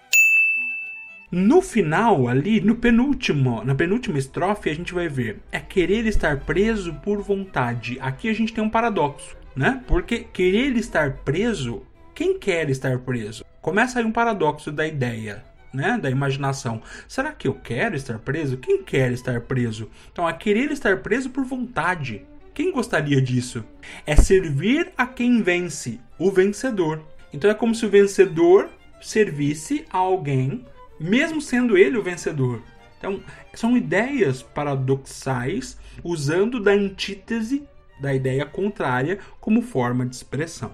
No 1.37 1.61
final, 1.61 2.29
ali, 2.29 2.61
no 2.61 2.77
penúltimo, 2.77 3.65
na 3.65 3.75
penúltima 3.75 4.19
estrofe, 4.19 4.71
a 4.71 4.73
gente 4.73 4.95
vai 4.95 5.09
ver 5.09 5.41
é 5.51 5.59
querer 5.59 6.07
estar 6.07 6.39
preso 6.39 6.95
por 7.03 7.21
vontade. 7.23 7.99
Aqui 8.01 8.29
a 8.29 8.33
gente 8.33 8.53
tem 8.53 8.63
um 8.63 8.71
paradoxo, 8.71 9.37
né? 9.57 9.83
Porque 9.89 10.21
querer 10.33 10.77
estar 10.77 11.25
preso, 11.25 11.83
quem 12.15 12.39
quer 12.39 12.71
estar 12.71 13.01
preso? 13.01 13.45
Começa 13.61 13.99
aí 13.99 14.05
um 14.05 14.13
paradoxo 14.13 14.71
da 14.71 14.87
ideia, 14.87 15.43
né, 15.73 15.99
da 16.01 16.09
imaginação. 16.09 16.81
Será 17.09 17.33
que 17.33 17.49
eu 17.49 17.55
quero 17.55 17.97
estar 17.97 18.21
preso? 18.21 18.57
Quem 18.57 18.85
quer 18.85 19.11
estar 19.11 19.41
preso? 19.41 19.91
Então, 20.13 20.29
a 20.29 20.33
querer 20.33 20.71
estar 20.71 20.99
preso 20.99 21.31
por 21.31 21.45
vontade. 21.45 22.25
Quem 22.55 22.71
gostaria 22.71 23.21
disso? 23.21 23.65
É 24.07 24.15
servir 24.15 24.93
a 24.97 25.05
quem 25.05 25.43
vence, 25.43 25.99
o 26.17 26.31
vencedor. 26.31 27.03
Então 27.33 27.51
é 27.51 27.55
como 27.55 27.75
se 27.75 27.85
o 27.85 27.91
vencedor 27.91 28.71
servisse 29.01 29.85
a 29.91 29.99
alguém 29.99 30.65
mesmo 30.99 31.41
sendo 31.41 31.77
ele 31.77 31.97
o 31.97 32.03
vencedor. 32.03 32.63
Então, 32.99 33.21
são 33.53 33.77
ideias 33.77 34.43
paradoxais 34.43 35.79
usando 36.03 36.59
da 36.59 36.73
antítese 36.73 37.63
da 38.01 38.15
ideia 38.15 38.45
contrária 38.45 39.19
como 39.41 39.63
forma 39.63 40.07
de 40.07 40.17
expressão. 40.17 40.73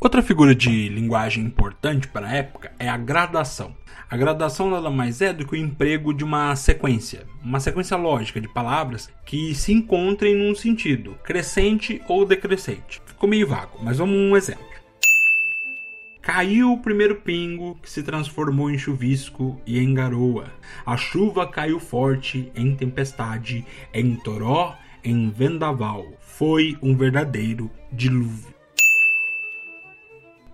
Outra 0.00 0.22
figura 0.22 0.54
de 0.54 0.88
linguagem 0.88 1.44
importante 1.44 2.08
para 2.08 2.26
a 2.26 2.32
época 2.32 2.72
é 2.78 2.88
a 2.88 2.96
gradação. 2.96 3.74
A 4.10 4.16
gradação 4.16 4.68
nada 4.68 4.90
mais 4.90 5.22
é 5.22 5.32
do 5.32 5.46
que 5.46 5.54
o 5.54 5.56
emprego 5.56 6.12
de 6.12 6.22
uma 6.22 6.54
sequência, 6.56 7.24
uma 7.42 7.58
sequência 7.58 7.96
lógica 7.96 8.38
de 8.40 8.46
palavras 8.46 9.10
que 9.24 9.54
se 9.54 9.72
encontrem 9.72 10.36
num 10.36 10.54
sentido 10.54 11.16
crescente 11.24 12.02
ou 12.06 12.26
decrescente. 12.26 13.00
Ficou 13.06 13.28
meio 13.28 13.48
vago, 13.48 13.78
mas 13.82 13.96
vamos 13.96 14.14
um 14.14 14.36
exemplo. 14.36 14.73
Caiu 16.24 16.72
o 16.72 16.78
primeiro 16.78 17.16
pingo 17.16 17.78
que 17.82 17.90
se 17.90 18.02
transformou 18.02 18.70
em 18.70 18.78
chuvisco 18.78 19.60
e 19.66 19.78
em 19.78 19.92
garoa. 19.92 20.46
A 20.86 20.96
chuva 20.96 21.46
caiu 21.46 21.78
forte 21.78 22.50
em 22.56 22.74
tempestade, 22.74 23.62
em 23.92 24.16
toró, 24.16 24.74
em 25.04 25.28
vendaval. 25.28 26.06
Foi 26.20 26.78
um 26.80 26.96
verdadeiro 26.96 27.70
dilúvio. 27.92 28.54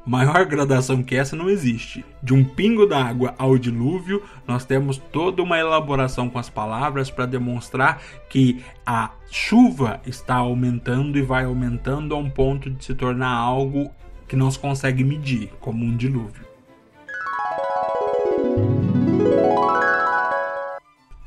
Maior 0.05 0.45
gradação 0.45 1.05
que 1.05 1.15
essa 1.15 1.37
não 1.37 1.49
existe. 1.49 2.05
De 2.21 2.35
um 2.35 2.43
pingo 2.43 2.85
d'água 2.85 3.37
ao 3.39 3.57
dilúvio, 3.57 4.25
nós 4.49 4.65
temos 4.65 4.97
toda 4.97 5.41
uma 5.41 5.57
elaboração 5.57 6.29
com 6.29 6.41
as 6.41 6.51
palavras 6.51 7.13
para 7.13 7.27
demonstrar 7.27 8.03
que 8.29 8.61
a 8.85 9.13
chuva 9.31 10.01
está 10.05 10.35
aumentando 10.35 11.17
e 11.17 11.23
vai 11.23 11.45
aumentando 11.45 12.13
a 12.13 12.19
um 12.19 12.29
ponto 12.29 12.69
de 12.69 12.85
se 12.85 12.93
tornar 12.93 13.31
algo 13.31 13.89
que 14.31 14.37
não 14.37 14.49
se 14.49 14.61
consegue 14.61 15.03
medir, 15.03 15.51
como 15.61 15.85
um 15.85 15.97
dilúvio. 15.97 16.45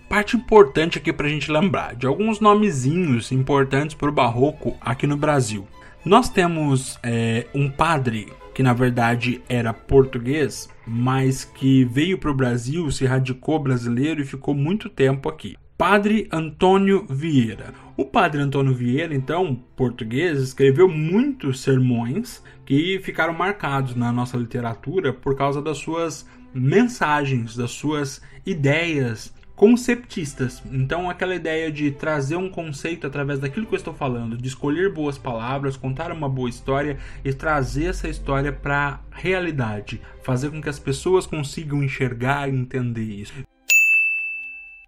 Parte 0.07 0.37
importante 0.37 0.97
aqui 0.97 1.11
para 1.11 1.27
a 1.27 1.29
gente 1.29 1.51
lembrar 1.51 1.97
de 1.97 2.07
alguns 2.07 2.39
nomezinhos 2.39 3.29
importantes 3.33 3.93
para 3.93 4.07
o 4.07 4.13
barroco 4.13 4.77
aqui 4.79 5.05
no 5.05 5.17
Brasil. 5.17 5.67
Nós 6.05 6.29
temos 6.29 6.97
é, 7.03 7.45
um 7.53 7.69
padre 7.69 8.31
que 8.53 8.63
na 8.63 8.71
verdade 8.71 9.41
era 9.49 9.73
português, 9.73 10.69
mas 10.87 11.43
que 11.43 11.83
veio 11.83 12.17
para 12.17 12.31
o 12.31 12.35
Brasil, 12.35 12.89
se 12.89 13.05
radicou 13.05 13.59
brasileiro 13.59 14.21
e 14.21 14.25
ficou 14.25 14.55
muito 14.55 14.89
tempo 14.89 15.27
aqui. 15.27 15.57
Padre 15.85 16.29
Antônio 16.31 17.05
Vieira. 17.09 17.73
O 17.97 18.05
Padre 18.05 18.39
Antônio 18.39 18.73
Vieira, 18.73 19.13
então, 19.13 19.53
português, 19.75 20.39
escreveu 20.39 20.87
muitos 20.87 21.59
sermões 21.59 22.41
que 22.65 23.01
ficaram 23.03 23.33
marcados 23.33 23.93
na 23.93 24.09
nossa 24.09 24.37
literatura 24.37 25.11
por 25.11 25.35
causa 25.35 25.61
das 25.61 25.79
suas 25.79 26.25
mensagens, 26.53 27.57
das 27.57 27.71
suas 27.71 28.21
ideias 28.45 29.33
conceptistas. 29.57 30.63
Então, 30.71 31.09
aquela 31.09 31.35
ideia 31.35 31.69
de 31.69 31.91
trazer 31.91 32.37
um 32.37 32.49
conceito 32.49 33.05
através 33.05 33.39
daquilo 33.39 33.65
que 33.65 33.73
eu 33.73 33.77
estou 33.77 33.93
falando, 33.93 34.37
de 34.37 34.47
escolher 34.47 34.89
boas 34.89 35.17
palavras, 35.17 35.75
contar 35.75 36.13
uma 36.13 36.29
boa 36.29 36.49
história 36.49 36.97
e 37.25 37.33
trazer 37.33 37.87
essa 37.87 38.07
história 38.07 38.53
para 38.53 39.01
a 39.11 39.17
realidade, 39.17 39.99
fazer 40.23 40.49
com 40.49 40.61
que 40.61 40.69
as 40.69 40.79
pessoas 40.79 41.27
consigam 41.27 41.83
enxergar 41.83 42.47
e 42.47 42.55
entender 42.55 43.03
isso 43.03 43.33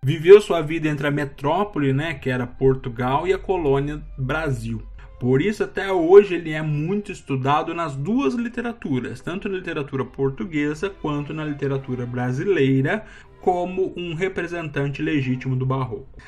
viveu 0.05 0.39
sua 0.39 0.61
vida 0.61 0.87
entre 0.87 1.07
a 1.07 1.11
metrópole, 1.11 1.91
né, 1.91 2.13
que 2.13 2.29
era 2.29 2.45
Portugal, 2.45 3.27
e 3.27 3.33
a 3.33 3.39
colônia 3.39 4.03
Brasil. 4.15 4.79
Por 5.19 5.41
isso, 5.41 5.63
até 5.63 5.91
hoje, 5.91 6.35
ele 6.35 6.51
é 6.51 6.61
muito 6.61 7.11
estudado 7.11 7.73
nas 7.73 7.95
duas 7.95 8.35
literaturas, 8.35 9.19
tanto 9.19 9.49
na 9.49 9.57
literatura 9.57 10.05
portuguesa 10.05 10.91
quanto 10.91 11.33
na 11.33 11.43
literatura 11.43 12.05
brasileira, 12.05 13.03
como 13.41 13.95
um 13.97 14.13
representante 14.13 15.01
legítimo 15.01 15.55
do 15.55 15.65
Barroco. 15.65 16.21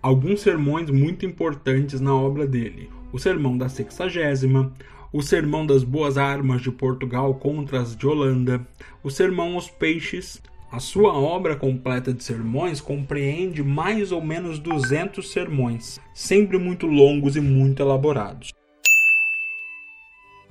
Alguns 0.00 0.40
sermões 0.40 0.88
muito 0.88 1.26
importantes 1.26 2.00
na 2.00 2.14
obra 2.14 2.46
dele: 2.46 2.90
o 3.12 3.18
Sermão 3.18 3.58
da 3.58 3.68
Sexagésima, 3.68 4.72
o 5.12 5.20
Sermão 5.20 5.66
das 5.66 5.82
Boas 5.82 6.16
Armas 6.16 6.62
de 6.62 6.70
Portugal 6.70 7.34
contra 7.34 7.80
as 7.80 7.96
de 7.96 8.06
Holanda, 8.06 8.64
o 9.02 9.10
Sermão 9.10 9.54
aos 9.54 9.68
Peixes, 9.68 10.40
a 10.72 10.80
sua 10.80 11.12
obra 11.12 11.54
completa 11.54 12.14
de 12.14 12.24
sermões 12.24 12.80
compreende 12.80 13.62
mais 13.62 14.10
ou 14.10 14.24
menos 14.24 14.58
200 14.58 15.30
sermões, 15.30 16.00
sempre 16.14 16.56
muito 16.56 16.86
longos 16.86 17.36
e 17.36 17.42
muito 17.42 17.82
elaborados. 17.82 18.54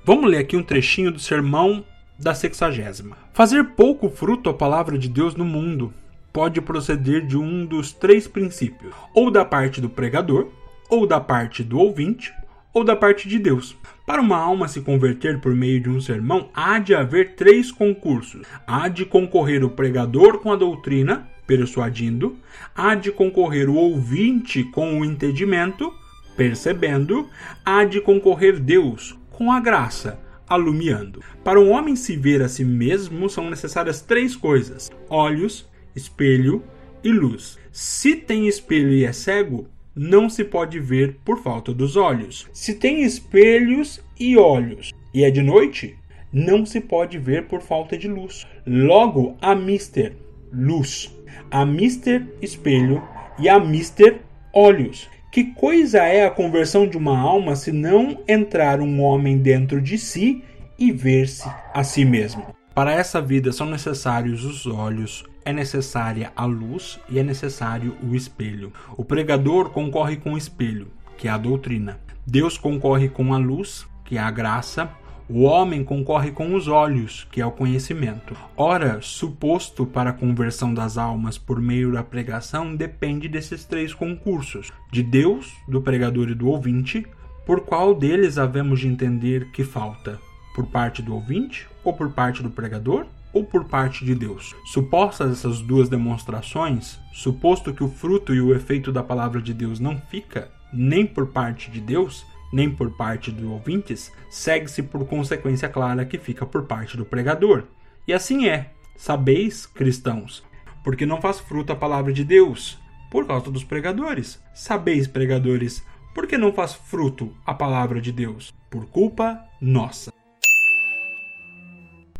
Vamos 0.04 0.30
ler 0.30 0.38
aqui 0.38 0.56
um 0.56 0.62
trechinho 0.62 1.10
do 1.10 1.18
sermão 1.18 1.84
da 2.16 2.34
sexagésima. 2.34 3.16
Fazer 3.32 3.74
pouco 3.74 4.08
fruto 4.08 4.48
à 4.48 4.54
palavra 4.54 4.96
de 4.96 5.08
Deus 5.08 5.34
no 5.34 5.44
mundo 5.44 5.92
pode 6.32 6.60
proceder 6.60 7.26
de 7.26 7.36
um 7.36 7.66
dos 7.66 7.92
três 7.92 8.28
princípios, 8.28 8.94
ou 9.12 9.28
da 9.28 9.44
parte 9.44 9.80
do 9.80 9.90
pregador, 9.90 10.52
ou 10.88 11.04
da 11.04 11.18
parte 11.20 11.64
do 11.64 11.80
ouvinte, 11.80 12.32
ou 12.72 12.82
da 12.84 12.96
parte 12.96 13.28
de 13.28 13.38
Deus. 13.38 13.76
Para 14.06 14.20
uma 14.20 14.36
alma 14.36 14.68
se 14.68 14.80
converter 14.80 15.40
por 15.40 15.54
meio 15.54 15.80
de 15.80 15.88
um 15.88 16.00
sermão, 16.00 16.48
há 16.54 16.78
de 16.78 16.94
haver 16.94 17.34
três 17.34 17.70
concursos. 17.70 18.42
Há 18.66 18.88
de 18.88 19.04
concorrer 19.04 19.64
o 19.64 19.70
pregador 19.70 20.38
com 20.38 20.52
a 20.52 20.56
doutrina, 20.56 21.28
persuadindo, 21.46 22.36
há 22.74 22.94
de 22.94 23.12
concorrer 23.12 23.68
o 23.68 23.74
ouvinte 23.74 24.64
com 24.64 25.00
o 25.00 25.04
entendimento, 25.04 25.92
percebendo, 26.36 27.28
há 27.64 27.84
de 27.84 28.00
concorrer 28.00 28.58
Deus 28.58 29.18
com 29.30 29.52
a 29.52 29.60
graça, 29.60 30.18
alumiando. 30.48 31.22
Para 31.44 31.60
um 31.60 31.70
homem 31.70 31.96
se 31.96 32.16
ver 32.16 32.42
a 32.42 32.48
si 32.48 32.64
mesmo, 32.64 33.28
são 33.28 33.48
necessárias 33.48 34.00
três 34.00 34.34
coisas: 34.34 34.90
olhos, 35.08 35.68
espelho 35.94 36.62
e 37.02 37.10
luz. 37.10 37.58
Se 37.70 38.14
tem 38.16 38.46
espelho 38.46 38.92
e 38.92 39.04
é 39.04 39.12
cego, 39.12 39.68
não 39.94 40.28
se 40.28 40.44
pode 40.44 40.78
ver 40.80 41.18
por 41.24 41.42
falta 41.42 41.72
dos 41.72 41.96
olhos. 41.96 42.48
Se 42.52 42.74
tem 42.74 43.02
espelhos 43.02 44.00
e 44.18 44.36
olhos 44.36 44.92
e 45.14 45.24
é 45.24 45.30
de 45.30 45.42
noite, 45.42 45.96
não 46.32 46.64
se 46.64 46.80
pode 46.80 47.18
ver 47.18 47.46
por 47.46 47.60
falta 47.60 47.96
de 47.96 48.08
luz. 48.08 48.46
Logo, 48.66 49.36
a 49.40 49.54
mister 49.54 50.14
luz, 50.52 51.14
a 51.50 51.64
mister 51.64 52.26
espelho 52.40 53.02
e 53.38 53.48
a 53.48 53.60
mister 53.60 54.20
olhos. 54.52 55.08
Que 55.30 55.44
coisa 55.44 55.98
é 55.98 56.26
a 56.26 56.30
conversão 56.30 56.86
de 56.86 56.96
uma 56.96 57.18
alma 57.18 57.56
se 57.56 57.72
não 57.72 58.18
entrar 58.28 58.80
um 58.80 59.00
homem 59.00 59.38
dentro 59.38 59.80
de 59.80 59.96
si 59.96 60.44
e 60.78 60.92
ver-se 60.92 61.48
a 61.72 61.82
si 61.82 62.04
mesmo? 62.04 62.54
Para 62.74 62.92
essa 62.92 63.20
vida 63.20 63.52
são 63.52 63.66
necessários 63.66 64.44
os 64.44 64.66
olhos, 64.66 65.24
é 65.44 65.52
necessária 65.52 66.32
a 66.36 66.44
luz 66.44 66.98
e 67.08 67.18
é 67.18 67.22
necessário 67.22 67.96
o 68.02 68.14
espelho. 68.14 68.72
O 68.96 69.04
pregador 69.04 69.70
concorre 69.70 70.16
com 70.16 70.34
o 70.34 70.38
espelho, 70.38 70.88
que 71.16 71.28
é 71.28 71.30
a 71.30 71.38
doutrina. 71.38 71.98
Deus 72.26 72.56
concorre 72.56 73.08
com 73.08 73.34
a 73.34 73.38
luz, 73.38 73.86
que 74.04 74.16
é 74.16 74.20
a 74.20 74.30
graça. 74.30 74.90
O 75.28 75.42
homem 75.42 75.82
concorre 75.82 76.30
com 76.30 76.54
os 76.54 76.68
olhos, 76.68 77.26
que 77.30 77.40
é 77.40 77.46
o 77.46 77.50
conhecimento. 77.50 78.36
Ora, 78.56 79.00
suposto 79.00 79.86
para 79.86 80.10
a 80.10 80.12
conversão 80.12 80.74
das 80.74 80.98
almas 80.98 81.38
por 81.38 81.60
meio 81.60 81.92
da 81.92 82.02
pregação 82.02 82.74
depende 82.76 83.28
desses 83.28 83.64
três 83.64 83.94
concursos: 83.94 84.70
de 84.90 85.02
Deus, 85.02 85.52
do 85.68 85.80
pregador 85.80 86.28
e 86.28 86.34
do 86.34 86.48
ouvinte. 86.48 87.06
Por 87.46 87.62
qual 87.62 87.94
deles 87.94 88.38
havemos 88.38 88.80
de 88.80 88.88
entender 88.88 89.50
que 89.50 89.64
falta? 89.64 90.18
Por 90.54 90.66
parte 90.66 91.02
do 91.02 91.14
ouvinte 91.14 91.66
ou 91.82 91.92
por 91.92 92.12
parte 92.12 92.42
do 92.42 92.50
pregador? 92.50 93.06
Ou 93.32 93.44
por 93.44 93.64
parte 93.64 94.04
de 94.04 94.14
Deus. 94.14 94.54
Supostas 94.64 95.32
essas 95.32 95.60
duas 95.60 95.88
demonstrações, 95.88 96.98
suposto 97.12 97.72
que 97.72 97.82
o 97.82 97.88
fruto 97.88 98.34
e 98.34 98.40
o 98.40 98.54
efeito 98.54 98.92
da 98.92 99.02
palavra 99.02 99.40
de 99.40 99.54
Deus 99.54 99.80
não 99.80 99.98
fica 99.98 100.50
nem 100.72 101.06
por 101.06 101.28
parte 101.28 101.70
de 101.70 101.80
Deus, 101.80 102.24
nem 102.52 102.70
por 102.70 102.90
parte 102.90 103.30
dos 103.30 103.44
ouvintes, 103.44 104.12
segue-se 104.30 104.82
por 104.82 105.06
consequência 105.06 105.68
clara 105.68 106.04
que 106.04 106.18
fica 106.18 106.46
por 106.46 106.64
parte 106.64 106.96
do 106.96 107.04
pregador. 107.04 107.64
E 108.06 108.12
assim 108.12 108.48
é. 108.48 108.72
Sabeis, 108.96 109.66
cristãos, 109.66 110.44
porque 110.84 111.06
não 111.06 111.20
faz 111.20 111.40
fruto 111.40 111.72
a 111.72 111.76
palavra 111.76 112.12
de 112.12 112.24
Deus, 112.24 112.78
por 113.10 113.26
causa 113.26 113.50
dos 113.50 113.64
pregadores. 113.64 114.40
Sabeis, 114.54 115.06
pregadores, 115.06 115.84
porque 116.14 116.36
não 116.36 116.52
faz 116.52 116.74
fruto 116.74 117.34
a 117.44 117.54
palavra 117.54 118.00
de 118.00 118.12
Deus, 118.12 118.54
por 118.70 118.86
culpa 118.86 119.42
nossa. 119.60 120.12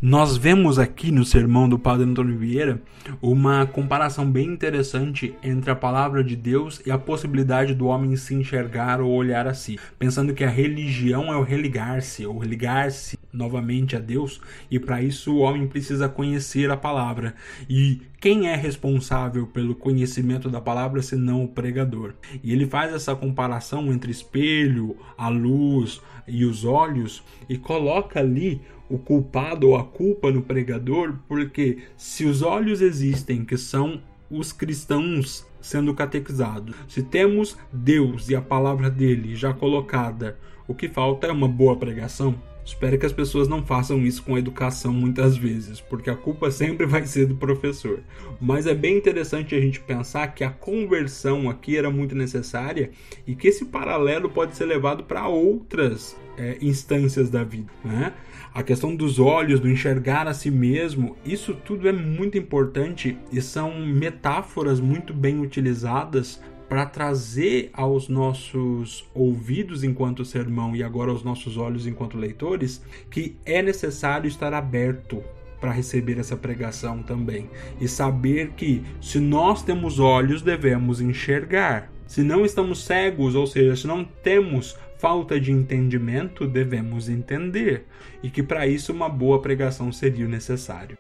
Nós 0.04 0.36
vemos 0.36 0.80
aqui 0.80 1.12
no 1.12 1.24
sermão 1.24 1.68
do 1.68 1.78
Padre 1.78 2.04
Antônio 2.10 2.36
Vieira 2.36 2.82
uma 3.22 3.64
comparação 3.64 4.28
bem 4.28 4.48
interessante 4.48 5.32
entre 5.44 5.70
a 5.70 5.76
palavra 5.76 6.24
de 6.24 6.34
Deus 6.34 6.82
e 6.84 6.90
a 6.90 6.98
possibilidade 6.98 7.72
do 7.72 7.86
homem 7.86 8.16
se 8.16 8.34
enxergar 8.34 9.00
ou 9.00 9.12
olhar 9.12 9.46
a 9.46 9.54
si, 9.54 9.78
pensando 10.00 10.34
que 10.34 10.42
a 10.42 10.50
religião 10.50 11.32
é 11.32 11.36
o 11.36 11.44
religar-se 11.44 12.26
ou 12.26 12.36
religar-se 12.36 13.16
novamente 13.32 13.94
a 13.94 14.00
Deus, 14.00 14.40
e 14.68 14.76
para 14.76 15.00
isso 15.00 15.36
o 15.36 15.38
homem 15.38 15.68
precisa 15.68 16.08
conhecer 16.08 16.68
a 16.68 16.76
palavra. 16.76 17.36
E 17.70 18.02
quem 18.20 18.48
é 18.48 18.56
responsável 18.56 19.46
pelo 19.46 19.74
conhecimento 19.74 20.50
da 20.50 20.60
palavra 20.60 21.00
senão 21.00 21.44
o 21.44 21.48
pregador? 21.48 22.14
E 22.42 22.52
ele 22.52 22.66
faz 22.66 22.92
essa 22.92 23.14
comparação 23.14 23.92
entre 23.92 24.10
espelho, 24.10 24.96
a 25.16 25.28
luz 25.28 26.02
e 26.26 26.44
os 26.44 26.64
olhos 26.64 27.22
e 27.48 27.56
coloca 27.56 28.18
ali 28.18 28.60
o 28.92 28.98
culpado 28.98 29.70
ou 29.70 29.76
a 29.76 29.82
culpa 29.82 30.30
no 30.30 30.42
pregador, 30.42 31.14
porque 31.26 31.78
se 31.96 32.26
os 32.26 32.42
olhos 32.42 32.82
existem, 32.82 33.42
que 33.42 33.56
são 33.56 34.02
os 34.30 34.52
cristãos 34.52 35.46
sendo 35.62 35.94
catequizados, 35.94 36.76
se 36.86 37.02
temos 37.02 37.56
Deus 37.72 38.28
e 38.28 38.36
a 38.36 38.42
palavra 38.42 38.90
dele 38.90 39.34
já 39.34 39.54
colocada, 39.54 40.38
o 40.68 40.74
que 40.74 40.90
falta 40.90 41.26
é 41.26 41.32
uma 41.32 41.48
boa 41.48 41.74
pregação. 41.74 42.38
Espero 42.64 42.98
que 42.98 43.06
as 43.06 43.12
pessoas 43.12 43.48
não 43.48 43.64
façam 43.64 44.04
isso 44.06 44.22
com 44.22 44.36
a 44.36 44.38
educação 44.38 44.92
muitas 44.92 45.36
vezes, 45.36 45.80
porque 45.80 46.10
a 46.10 46.14
culpa 46.14 46.50
sempre 46.50 46.84
vai 46.86 47.04
ser 47.06 47.26
do 47.26 47.34
professor. 47.34 48.00
Mas 48.40 48.66
é 48.66 48.74
bem 48.74 48.98
interessante 48.98 49.54
a 49.54 49.60
gente 49.60 49.80
pensar 49.80 50.28
que 50.28 50.44
a 50.44 50.50
conversão 50.50 51.48
aqui 51.48 51.76
era 51.78 51.90
muito 51.90 52.14
necessária 52.14 52.90
e 53.26 53.34
que 53.34 53.48
esse 53.48 53.64
paralelo 53.64 54.28
pode 54.28 54.54
ser 54.54 54.66
levado 54.66 55.02
para 55.04 55.26
outras 55.26 56.16
é, 56.36 56.58
instâncias 56.60 57.30
da 57.30 57.42
vida. 57.42 57.72
Né? 57.84 58.12
A 58.54 58.62
questão 58.62 58.94
dos 58.94 59.18
olhos, 59.18 59.60
do 59.60 59.70
enxergar 59.70 60.28
a 60.28 60.34
si 60.34 60.50
mesmo, 60.50 61.16
isso 61.24 61.54
tudo 61.54 61.88
é 61.88 61.92
muito 61.92 62.36
importante 62.36 63.16
e 63.32 63.40
são 63.40 63.80
metáforas 63.86 64.78
muito 64.78 65.14
bem 65.14 65.40
utilizadas 65.40 66.38
para 66.68 66.84
trazer 66.84 67.70
aos 67.72 68.08
nossos 68.08 69.08
ouvidos 69.14 69.82
enquanto 69.82 70.22
sermão 70.24 70.76
e 70.76 70.82
agora 70.82 71.10
aos 71.10 71.22
nossos 71.22 71.56
olhos 71.56 71.86
enquanto 71.86 72.18
leitores 72.18 72.82
que 73.10 73.36
é 73.46 73.62
necessário 73.62 74.28
estar 74.28 74.52
aberto 74.52 75.22
para 75.58 75.70
receber 75.70 76.18
essa 76.18 76.36
pregação 76.36 77.02
também 77.02 77.48
e 77.80 77.88
saber 77.88 78.50
que 78.50 78.82
se 79.00 79.18
nós 79.18 79.62
temos 79.62 79.98
olhos 79.98 80.42
devemos 80.42 81.00
enxergar. 81.00 81.90
Se 82.06 82.22
não 82.22 82.44
estamos 82.44 82.84
cegos, 82.84 83.34
ou 83.34 83.46
seja, 83.46 83.76
se 83.76 83.86
não 83.86 84.04
temos 84.04 84.76
falta 85.02 85.40
de 85.40 85.50
entendimento, 85.50 86.46
devemos 86.46 87.08
entender 87.08 87.88
e 88.22 88.30
que 88.30 88.40
para 88.40 88.68
isso 88.68 88.92
uma 88.92 89.08
boa 89.08 89.42
pregação 89.42 89.90
seria 89.90 90.28
necessário. 90.28 90.96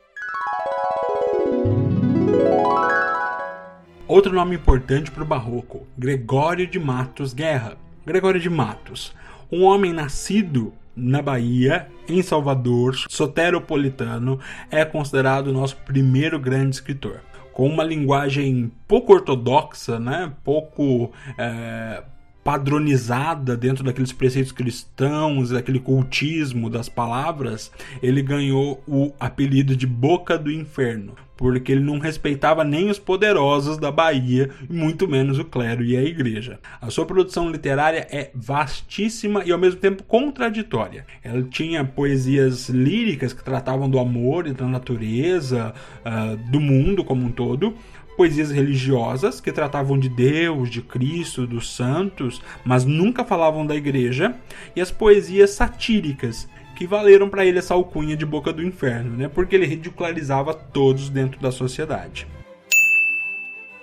Outro 4.08 4.34
nome 4.34 4.56
importante 4.56 5.08
para 5.08 5.22
o 5.22 5.26
Barroco, 5.26 5.86
Gregório 5.96 6.66
de 6.66 6.80
Matos 6.80 7.32
Guerra. 7.32 7.76
Gregório 8.04 8.40
de 8.40 8.50
Matos, 8.50 9.14
um 9.52 9.62
homem 9.62 9.92
nascido 9.92 10.74
na 10.96 11.22
Bahia, 11.22 11.86
em 12.08 12.22
Salvador, 12.22 12.96
soteropolitano, 13.08 14.40
é 14.68 14.84
considerado 14.84 15.46
o 15.46 15.52
nosso 15.52 15.76
primeiro 15.76 16.40
grande 16.40 16.74
escritor. 16.74 17.20
Com 17.52 17.68
uma 17.68 17.84
linguagem 17.84 18.72
pouco 18.88 19.12
ortodoxa, 19.12 20.00
né? 20.00 20.32
pouco 20.42 21.12
é, 21.38 22.02
padronizada 22.44 23.56
dentro 23.56 23.84
daqueles 23.84 24.12
preceitos 24.12 24.52
cristãos, 24.52 25.50
daquele 25.50 25.78
cultismo 25.78 26.68
das 26.68 26.88
palavras, 26.88 27.70
ele 28.02 28.22
ganhou 28.22 28.82
o 28.86 29.12
apelido 29.18 29.76
de 29.76 29.86
Boca 29.86 30.36
do 30.36 30.50
Inferno, 30.50 31.14
porque 31.36 31.72
ele 31.72 31.80
não 31.80 31.98
respeitava 31.98 32.64
nem 32.64 32.90
os 32.90 32.98
poderosos 32.98 33.78
da 33.78 33.90
Bahia, 33.90 34.50
muito 34.68 35.08
menos 35.08 35.38
o 35.38 35.44
clero 35.44 35.84
e 35.84 35.96
a 35.96 36.02
igreja. 36.02 36.58
A 36.80 36.90
sua 36.90 37.06
produção 37.06 37.50
literária 37.50 38.06
é 38.10 38.30
vastíssima 38.34 39.42
e 39.44 39.52
ao 39.52 39.58
mesmo 39.58 39.80
tempo 39.80 40.02
contraditória. 40.02 41.06
Ela 41.22 41.42
tinha 41.42 41.84
poesias 41.84 42.68
líricas 42.68 43.32
que 43.32 43.44
tratavam 43.44 43.88
do 43.88 43.98
amor 43.98 44.46
e 44.46 44.52
da 44.52 44.66
natureza, 44.66 45.74
uh, 46.04 46.36
do 46.50 46.60
mundo 46.60 47.04
como 47.04 47.26
um 47.26 47.30
todo, 47.32 47.74
poesias 48.16 48.50
religiosas 48.50 49.40
que 49.40 49.52
tratavam 49.52 49.98
de 49.98 50.08
Deus, 50.08 50.70
de 50.70 50.82
Cristo, 50.82 51.46
dos 51.46 51.74
santos, 51.74 52.42
mas 52.64 52.84
nunca 52.84 53.24
falavam 53.24 53.66
da 53.66 53.74
igreja, 53.74 54.34
e 54.76 54.80
as 54.80 54.90
poesias 54.90 55.50
satíricas 55.50 56.48
que 56.74 56.86
valeram 56.86 57.28
para 57.28 57.44
ele 57.44 57.58
essa 57.58 57.74
alcunha 57.74 58.16
de 58.16 58.26
boca 58.26 58.52
do 58.52 58.62
inferno, 58.62 59.16
né? 59.16 59.28
Porque 59.28 59.54
ele 59.54 59.66
ridicularizava 59.66 60.54
todos 60.54 61.08
dentro 61.08 61.40
da 61.40 61.52
sociedade. 61.52 62.26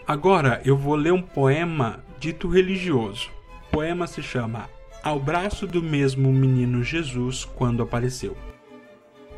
Agora 0.05 0.61
eu 0.65 0.75
vou 0.75 0.95
ler 0.95 1.13
um 1.13 1.21
poema 1.21 2.03
dito 2.19 2.47
religioso. 2.47 3.29
O 3.67 3.71
poema 3.71 4.07
se 4.07 4.23
chama 4.23 4.67
Ao 5.03 5.19
braço 5.19 5.67
do 5.67 5.83
mesmo 5.83 6.33
menino 6.33 6.83
Jesus 6.83 7.45
quando 7.45 7.83
apareceu. 7.83 8.35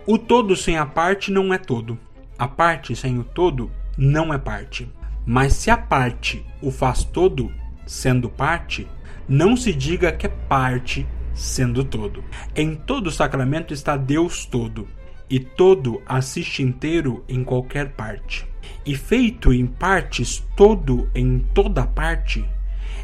O 0.08 0.17
todo 0.17 0.56
sem 0.56 0.77
a 0.77 0.86
parte 0.86 1.30
não 1.30 1.54
é 1.54 1.58
todo. 1.58 1.99
A 2.39 2.47
parte 2.47 2.95
sem 2.95 3.19
o 3.19 3.23
todo 3.23 3.69
não 4.02 4.34
é 4.34 4.38
parte. 4.40 4.92
Mas 5.24 5.54
se 5.54 5.70
a 5.70 5.78
parte 5.78 6.44
o 6.60 6.72
faz 6.72 7.04
todo, 7.04 7.52
sendo 7.86 8.28
parte, 8.28 8.88
não 9.30 9.56
se 9.56 9.72
diga 9.72 10.12
que 10.12 10.26
é 10.26 10.30
parte 10.30 11.06
sendo 11.36 11.84
todo. 11.84 12.24
Em 12.56 12.76
todo 12.76 13.12
sacramento 13.12 13.76
está 13.76 13.96
Deus 13.96 14.44
todo, 14.44 14.88
e 15.30 15.40
todo 15.40 16.02
assiste 16.08 16.64
inteiro 16.64 17.24
em 17.30 17.44
qualquer 17.44 17.92
parte. 17.92 18.48
E 18.84 18.96
feito 18.96 19.54
em 19.54 19.68
partes 19.68 20.44
todo 20.58 21.08
em 21.14 21.38
toda 21.54 21.86
parte, 21.86 22.44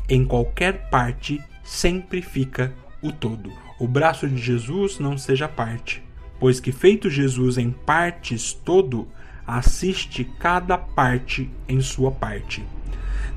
em 0.09 0.25
qualquer 0.25 0.89
parte 0.89 1.39
sempre 1.63 2.23
fica 2.23 2.73
o 3.03 3.11
todo. 3.11 3.51
O 3.79 3.87
braço 3.87 4.27
de 4.27 4.37
Jesus 4.37 4.97
não 4.97 5.15
seja 5.15 5.47
parte, 5.47 6.03
pois 6.39 6.59
que 6.59 6.71
feito 6.71 7.07
Jesus 7.07 7.59
em 7.59 7.69
partes 7.69 8.51
todo, 8.51 9.07
assiste 9.47 10.25
cada 10.37 10.77
parte 10.77 11.49
em 11.67 11.79
sua 11.79 12.11
parte. 12.11 12.63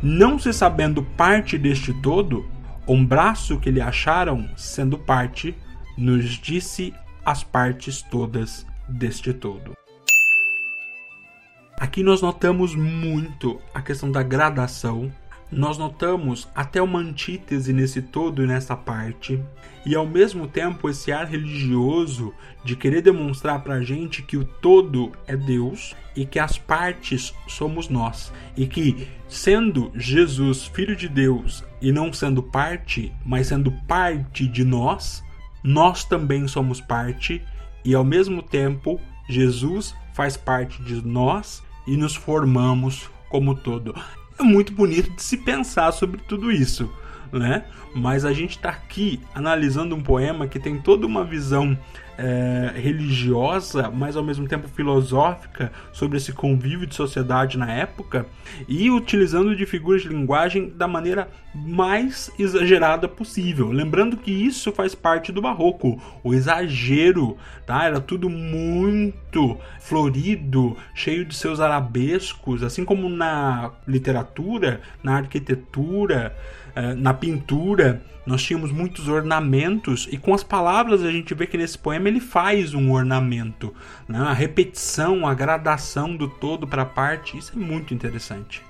Não 0.02 0.38
se 0.38 0.52
sabendo 0.52 1.02
parte 1.02 1.56
deste 1.56 1.92
todo, 2.02 2.46
um 2.88 3.04
braço 3.06 3.58
que 3.60 3.70
lhe 3.70 3.80
acharam, 3.80 4.48
sendo 4.56 4.98
parte, 4.98 5.54
nos 5.96 6.24
disse 6.30 6.92
as 7.24 7.44
partes 7.44 8.02
todas 8.02 8.66
deste 8.88 9.32
todo. 9.32 9.72
Aqui 11.78 12.02
nós 12.02 12.20
notamos 12.20 12.74
muito 12.74 13.60
a 13.72 13.80
questão 13.80 14.10
da 14.10 14.22
gradação 14.22 15.10
nós 15.50 15.76
notamos 15.76 16.48
até 16.54 16.80
uma 16.80 17.00
antítese 17.00 17.72
nesse 17.72 18.00
todo 18.00 18.42
e 18.42 18.46
nessa 18.46 18.76
parte, 18.76 19.42
e 19.84 19.96
ao 19.96 20.06
mesmo 20.06 20.46
tempo 20.46 20.88
esse 20.88 21.10
ar 21.10 21.26
religioso 21.26 22.32
de 22.64 22.76
querer 22.76 23.02
demonstrar 23.02 23.62
para 23.62 23.74
a 23.74 23.82
gente 23.82 24.22
que 24.22 24.36
o 24.36 24.44
todo 24.44 25.10
é 25.26 25.36
Deus 25.36 25.96
e 26.14 26.24
que 26.24 26.38
as 26.38 26.58
partes 26.58 27.34
somos 27.48 27.88
nós, 27.88 28.32
e 28.56 28.66
que 28.66 29.08
sendo 29.28 29.90
Jesus 29.94 30.66
filho 30.66 30.94
de 30.94 31.08
Deus 31.08 31.64
e 31.80 31.90
não 31.90 32.12
sendo 32.12 32.42
parte, 32.42 33.12
mas 33.24 33.48
sendo 33.48 33.72
parte 33.88 34.46
de 34.46 34.64
nós, 34.64 35.24
nós 35.64 36.04
também 36.04 36.46
somos 36.46 36.80
parte, 36.80 37.42
e 37.84 37.94
ao 37.94 38.04
mesmo 38.04 38.42
tempo 38.42 39.00
Jesus 39.28 39.94
faz 40.12 40.36
parte 40.36 40.82
de 40.82 41.04
nós 41.06 41.62
e 41.86 41.96
nos 41.96 42.14
formamos 42.14 43.08
como 43.30 43.54
todo 43.54 43.94
é 44.40 44.44
muito 44.44 44.72
bonito 44.72 45.10
de 45.10 45.22
se 45.22 45.36
pensar 45.36 45.92
sobre 45.92 46.20
tudo 46.26 46.50
isso, 46.50 46.90
né? 47.32 47.64
Mas 47.94 48.24
a 48.24 48.32
gente 48.32 48.56
está 48.56 48.70
aqui 48.70 49.20
analisando 49.34 49.94
um 49.94 50.02
poema 50.02 50.46
que 50.46 50.58
tem 50.58 50.78
toda 50.78 51.06
uma 51.06 51.24
visão 51.24 51.76
é, 52.20 52.72
religiosa, 52.78 53.90
mas 53.90 54.14
ao 54.14 54.22
mesmo 54.22 54.46
tempo 54.46 54.68
filosófica 54.68 55.72
sobre 55.90 56.18
esse 56.18 56.34
convívio 56.34 56.86
de 56.86 56.94
sociedade 56.94 57.56
na 57.56 57.72
época 57.72 58.26
e 58.68 58.90
utilizando 58.90 59.56
de 59.56 59.64
figuras 59.64 60.02
de 60.02 60.08
linguagem 60.08 60.68
da 60.68 60.86
maneira 60.86 61.28
mais 61.54 62.30
exagerada 62.38 63.08
possível. 63.08 63.70
Lembrando 63.72 64.18
que 64.18 64.30
isso 64.30 64.70
faz 64.70 64.94
parte 64.94 65.32
do 65.32 65.40
barroco, 65.40 66.00
o 66.22 66.34
exagero, 66.34 67.38
tá? 67.66 67.84
Era 67.84 68.00
tudo 68.00 68.28
muito 68.28 69.56
florido, 69.80 70.76
cheio 70.94 71.24
de 71.24 71.34
seus 71.34 71.58
arabescos, 71.58 72.62
assim 72.62 72.84
como 72.84 73.08
na 73.08 73.72
literatura, 73.88 74.82
na 75.02 75.16
arquitetura, 75.16 76.36
na 76.96 77.14
pintura 77.14 78.02
nós 78.26 78.42
tínhamos 78.42 78.70
muitos 78.70 79.08
ornamentos 79.08 80.08
e 80.10 80.18
com 80.18 80.34
as 80.34 80.42
palavras 80.42 81.02
a 81.02 81.10
gente 81.10 81.34
vê 81.34 81.46
que 81.46 81.56
nesse 81.56 81.78
poema 81.78 82.08
ele 82.08 82.20
faz 82.20 82.74
um 82.74 82.92
ornamento, 82.92 83.74
né? 84.06 84.18
a 84.18 84.32
repetição, 84.32 85.26
a 85.26 85.34
gradação 85.34 86.14
do 86.14 86.28
todo 86.28 86.66
para 86.66 86.82
a 86.82 86.86
parte, 86.86 87.36
isso 87.38 87.52
é 87.54 87.58
muito 87.58 87.94
interessante. 87.94 88.62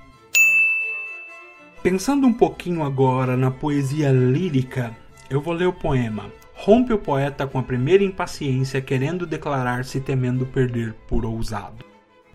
Pensando 1.83 2.25
um 2.25 2.33
pouquinho 2.33 2.83
agora 2.83 3.35
na 3.35 3.51
poesia 3.51 4.11
lírica, 4.11 4.95
eu 5.29 5.41
vou 5.41 5.53
ler 5.53 5.67
o 5.67 5.73
poema 5.73 6.25
rompe 6.61 6.93
o 6.93 6.99
poeta 6.99 7.47
com 7.47 7.57
a 7.57 7.63
primeira 7.63 8.03
impaciência, 8.03 8.79
querendo 8.81 9.25
declarar-se 9.25 9.99
temendo 9.99 10.45
perder 10.45 10.93
por 11.07 11.25
ousado. 11.25 11.83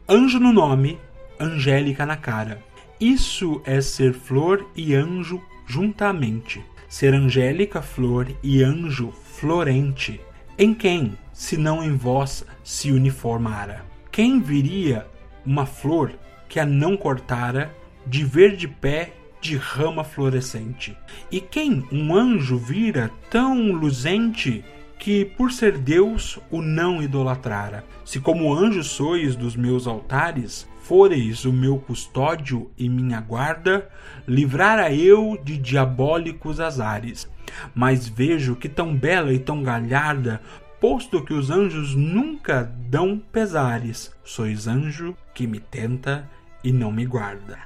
Anjo 0.08 0.40
no 0.40 0.52
nome, 0.52 0.98
Angélica 1.38 2.04
na 2.04 2.16
cara. 2.16 2.60
Isso 2.98 3.62
é 3.64 3.80
ser 3.80 4.12
flor 4.14 4.66
e 4.74 4.96
anjo 4.96 5.40
juntamente. 5.66 6.64
Ser 6.88 7.12
angélica 7.12 7.82
flor 7.82 8.28
e 8.42 8.62
anjo 8.62 9.10
florente. 9.10 10.20
Em 10.56 10.72
quem, 10.72 11.18
se 11.32 11.56
não 11.56 11.82
em 11.82 11.94
vós, 11.96 12.44
se 12.64 12.90
uniformara? 12.92 13.84
Quem 14.10 14.40
viria 14.40 15.06
uma 15.44 15.66
flor 15.66 16.12
que 16.48 16.58
a 16.58 16.64
não 16.64 16.96
cortara, 16.96 17.74
de 18.06 18.24
verde 18.24 18.68
pé 18.68 19.12
de 19.40 19.56
rama 19.56 20.04
florescente? 20.04 20.96
E 21.30 21.40
quem 21.40 21.84
um 21.92 22.14
anjo 22.14 22.56
vira 22.56 23.10
tão 23.28 23.72
luzente 23.72 24.64
que, 24.98 25.24
por 25.24 25.52
ser 25.52 25.76
Deus, 25.76 26.38
o 26.50 26.62
não 26.62 27.02
idolatrara? 27.02 27.84
Se 28.04 28.20
como 28.20 28.54
anjo 28.54 28.82
sois 28.82 29.36
dos 29.36 29.54
meus 29.54 29.86
altares, 29.86 30.66
foreis 30.86 31.44
o 31.44 31.52
meu 31.52 31.78
custódio 31.78 32.70
e 32.78 32.88
minha 32.88 33.20
guarda, 33.20 33.90
livrara 34.26 34.94
eu 34.94 35.36
de 35.42 35.58
diabólicos 35.58 36.60
azares. 36.60 37.28
Mas 37.74 38.06
vejo 38.06 38.54
que 38.54 38.68
tão 38.68 38.96
bela 38.96 39.32
e 39.32 39.38
tão 39.40 39.64
galharda, 39.64 40.40
posto 40.80 41.24
que 41.24 41.34
os 41.34 41.50
anjos 41.50 41.96
nunca 41.96 42.62
dão 42.88 43.18
pesares, 43.18 44.14
sois 44.22 44.68
anjo 44.68 45.16
que 45.34 45.44
me 45.44 45.58
tenta 45.58 46.30
e 46.62 46.70
não 46.70 46.92
me 46.92 47.04
guarda. 47.04 47.58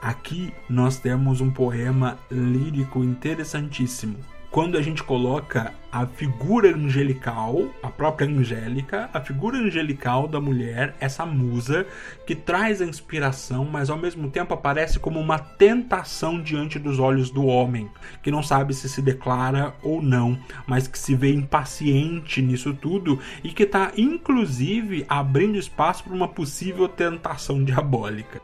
Aqui 0.00 0.52
nós 0.70 1.00
temos 1.00 1.40
um 1.40 1.50
poema 1.50 2.16
lírico 2.30 3.02
interessantíssimo 3.02 4.35
quando 4.56 4.78
a 4.78 4.80
gente 4.80 5.02
coloca 5.04 5.74
a 5.92 6.06
figura 6.06 6.74
angelical, 6.74 7.68
a 7.82 7.90
própria 7.90 8.26
Angélica, 8.26 9.10
a 9.12 9.20
figura 9.20 9.58
angelical 9.58 10.26
da 10.26 10.40
mulher, 10.40 10.96
essa 10.98 11.26
musa 11.26 11.86
que 12.26 12.34
traz 12.34 12.80
a 12.80 12.86
inspiração, 12.86 13.66
mas 13.66 13.90
ao 13.90 13.98
mesmo 13.98 14.30
tempo 14.30 14.54
aparece 14.54 14.98
como 14.98 15.20
uma 15.20 15.38
tentação 15.38 16.40
diante 16.40 16.78
dos 16.78 16.98
olhos 16.98 17.28
do 17.28 17.44
homem, 17.44 17.90
que 18.22 18.30
não 18.30 18.42
sabe 18.42 18.72
se 18.72 18.88
se 18.88 19.02
declara 19.02 19.74
ou 19.82 20.00
não, 20.00 20.38
mas 20.66 20.88
que 20.88 20.98
se 20.98 21.14
vê 21.14 21.34
impaciente 21.34 22.40
nisso 22.40 22.72
tudo 22.72 23.20
e 23.44 23.50
que 23.50 23.64
está 23.64 23.92
inclusive 23.94 25.04
abrindo 25.06 25.58
espaço 25.58 26.02
para 26.02 26.14
uma 26.14 26.28
possível 26.28 26.88
tentação 26.88 27.62
diabólica. 27.62 28.40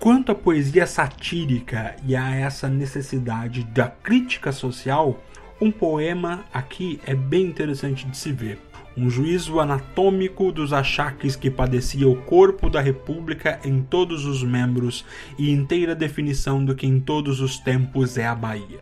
Quanto 0.00 0.30
à 0.30 0.34
poesia 0.34 0.86
satírica 0.86 1.96
e 2.06 2.14
a 2.14 2.32
essa 2.32 2.68
necessidade 2.68 3.64
da 3.64 3.88
crítica 3.88 4.52
social, 4.52 5.20
um 5.60 5.72
poema 5.72 6.44
aqui 6.54 7.00
é 7.04 7.16
bem 7.16 7.46
interessante 7.46 8.06
de 8.06 8.16
se 8.16 8.30
ver. 8.30 8.60
Um 8.96 9.10
juízo 9.10 9.58
anatômico 9.58 10.52
dos 10.52 10.72
achaques 10.72 11.34
que 11.34 11.50
padecia 11.50 12.08
o 12.08 12.14
corpo 12.14 12.70
da 12.70 12.80
República 12.80 13.58
em 13.64 13.82
todos 13.82 14.24
os 14.24 14.40
membros 14.44 15.04
e 15.36 15.50
inteira 15.50 15.96
definição 15.96 16.64
do 16.64 16.76
que 16.76 16.86
em 16.86 17.00
todos 17.00 17.40
os 17.40 17.58
tempos 17.58 18.16
é 18.16 18.26
a 18.26 18.36
Bahia. 18.36 18.78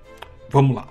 Vamos 0.50 0.76
lá. 0.76 0.86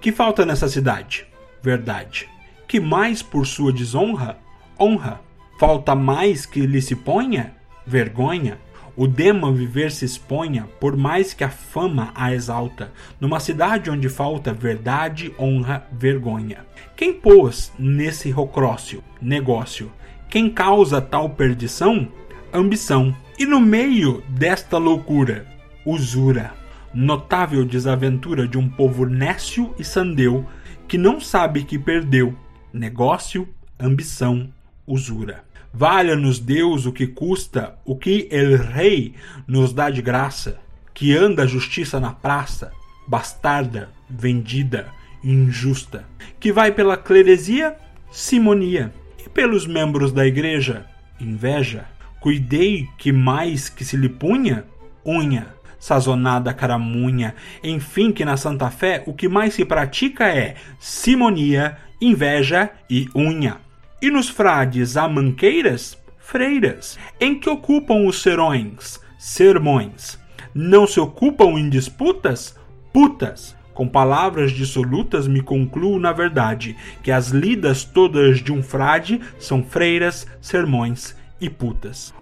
Que 0.00 0.10
falta 0.10 0.46
nessa 0.46 0.68
cidade? 0.68 1.26
Verdade. 1.62 2.30
Que 2.66 2.80
mais 2.80 3.22
por 3.22 3.46
sua 3.46 3.70
desonra? 3.70 4.38
Honra. 4.80 5.20
Falta 5.58 5.94
mais 5.94 6.46
que 6.46 6.60
lhe 6.60 6.80
se 6.80 6.96
ponha? 6.96 7.54
Vergonha 7.86 8.58
o 9.00 9.08
dema 9.08 9.50
viver 9.50 9.90
se 9.90 10.04
exponha, 10.04 10.68
por 10.78 10.94
mais 10.94 11.32
que 11.32 11.42
a 11.42 11.48
fama 11.48 12.12
a 12.14 12.34
exalta, 12.34 12.92
numa 13.18 13.40
cidade 13.40 13.88
onde 13.88 14.10
falta 14.10 14.52
verdade, 14.52 15.34
honra, 15.38 15.86
vergonha. 15.90 16.66
Quem 16.94 17.14
pôs 17.14 17.72
nesse 17.78 18.30
rocrócio, 18.30 19.02
negócio? 19.18 19.90
Quem 20.28 20.50
causa 20.50 21.00
tal 21.00 21.30
perdição? 21.30 22.12
Ambição. 22.52 23.16
E 23.38 23.46
no 23.46 23.58
meio 23.58 24.22
desta 24.28 24.76
loucura, 24.76 25.46
usura. 25.86 26.52
Notável 26.92 27.64
desaventura 27.64 28.46
de 28.46 28.58
um 28.58 28.68
povo 28.68 29.06
nécio 29.06 29.74
e 29.78 29.82
sandeu, 29.82 30.44
que 30.86 30.98
não 30.98 31.18
sabe 31.22 31.64
que 31.64 31.78
perdeu. 31.78 32.36
Negócio, 32.70 33.48
ambição, 33.80 34.52
usura. 34.86 35.42
Valha-nos 35.72 36.38
Deus 36.38 36.84
o 36.84 36.92
que 36.92 37.06
custa, 37.06 37.78
o 37.84 37.96
que 37.96 38.28
el 38.30 38.58
rei 38.58 39.14
nos 39.46 39.72
dá 39.72 39.88
de 39.88 40.02
graça, 40.02 40.58
que 40.92 41.16
anda 41.16 41.44
a 41.44 41.46
justiça 41.46 42.00
na 42.00 42.12
praça, 42.12 42.72
bastarda, 43.06 43.90
vendida, 44.08 44.88
injusta, 45.22 46.04
que 46.38 46.52
vai 46.52 46.72
pela 46.72 46.96
cleresia, 46.96 47.76
simonia, 48.10 48.92
e 49.24 49.28
pelos 49.28 49.66
membros 49.66 50.12
da 50.12 50.26
igreja, 50.26 50.86
inveja. 51.20 51.86
Cuidei 52.20 52.88
que 52.98 53.12
mais 53.12 53.68
que 53.68 53.84
se 53.84 53.96
lhe 53.96 54.08
punha, 54.08 54.64
unha, 55.06 55.54
sazonada 55.78 56.52
caramunha, 56.52 57.34
enfim 57.64 58.12
que 58.12 58.24
na 58.24 58.36
Santa 58.36 58.70
Fé 58.70 59.02
o 59.06 59.14
que 59.14 59.28
mais 59.28 59.54
se 59.54 59.64
pratica 59.64 60.28
é 60.28 60.56
simonia, 60.78 61.78
inveja 62.00 62.70
e 62.88 63.08
unha. 63.14 63.58
E 64.02 64.10
nos 64.10 64.30
frades 64.30 64.96
há 64.96 65.06
manqueiras, 65.06 65.98
freiras, 66.18 66.98
em 67.20 67.38
que 67.38 67.50
ocupam 67.50 68.06
os 68.06 68.22
serões, 68.22 68.98
sermões. 69.18 70.18
Não 70.54 70.86
se 70.86 70.98
ocupam 70.98 71.58
em 71.58 71.68
disputas, 71.68 72.56
putas. 72.92 73.54
Com 73.74 73.86
palavras 73.86 74.52
dissolutas 74.52 75.28
me 75.28 75.42
concluo 75.42 75.98
na 75.98 76.12
verdade 76.12 76.76
que 77.02 77.10
as 77.10 77.28
lidas 77.28 77.84
todas 77.84 78.40
de 78.40 78.52
um 78.52 78.62
frade 78.62 79.20
são 79.38 79.62
freiras, 79.62 80.26
sermões 80.40 81.14
e 81.40 81.48
putas. 81.48 82.14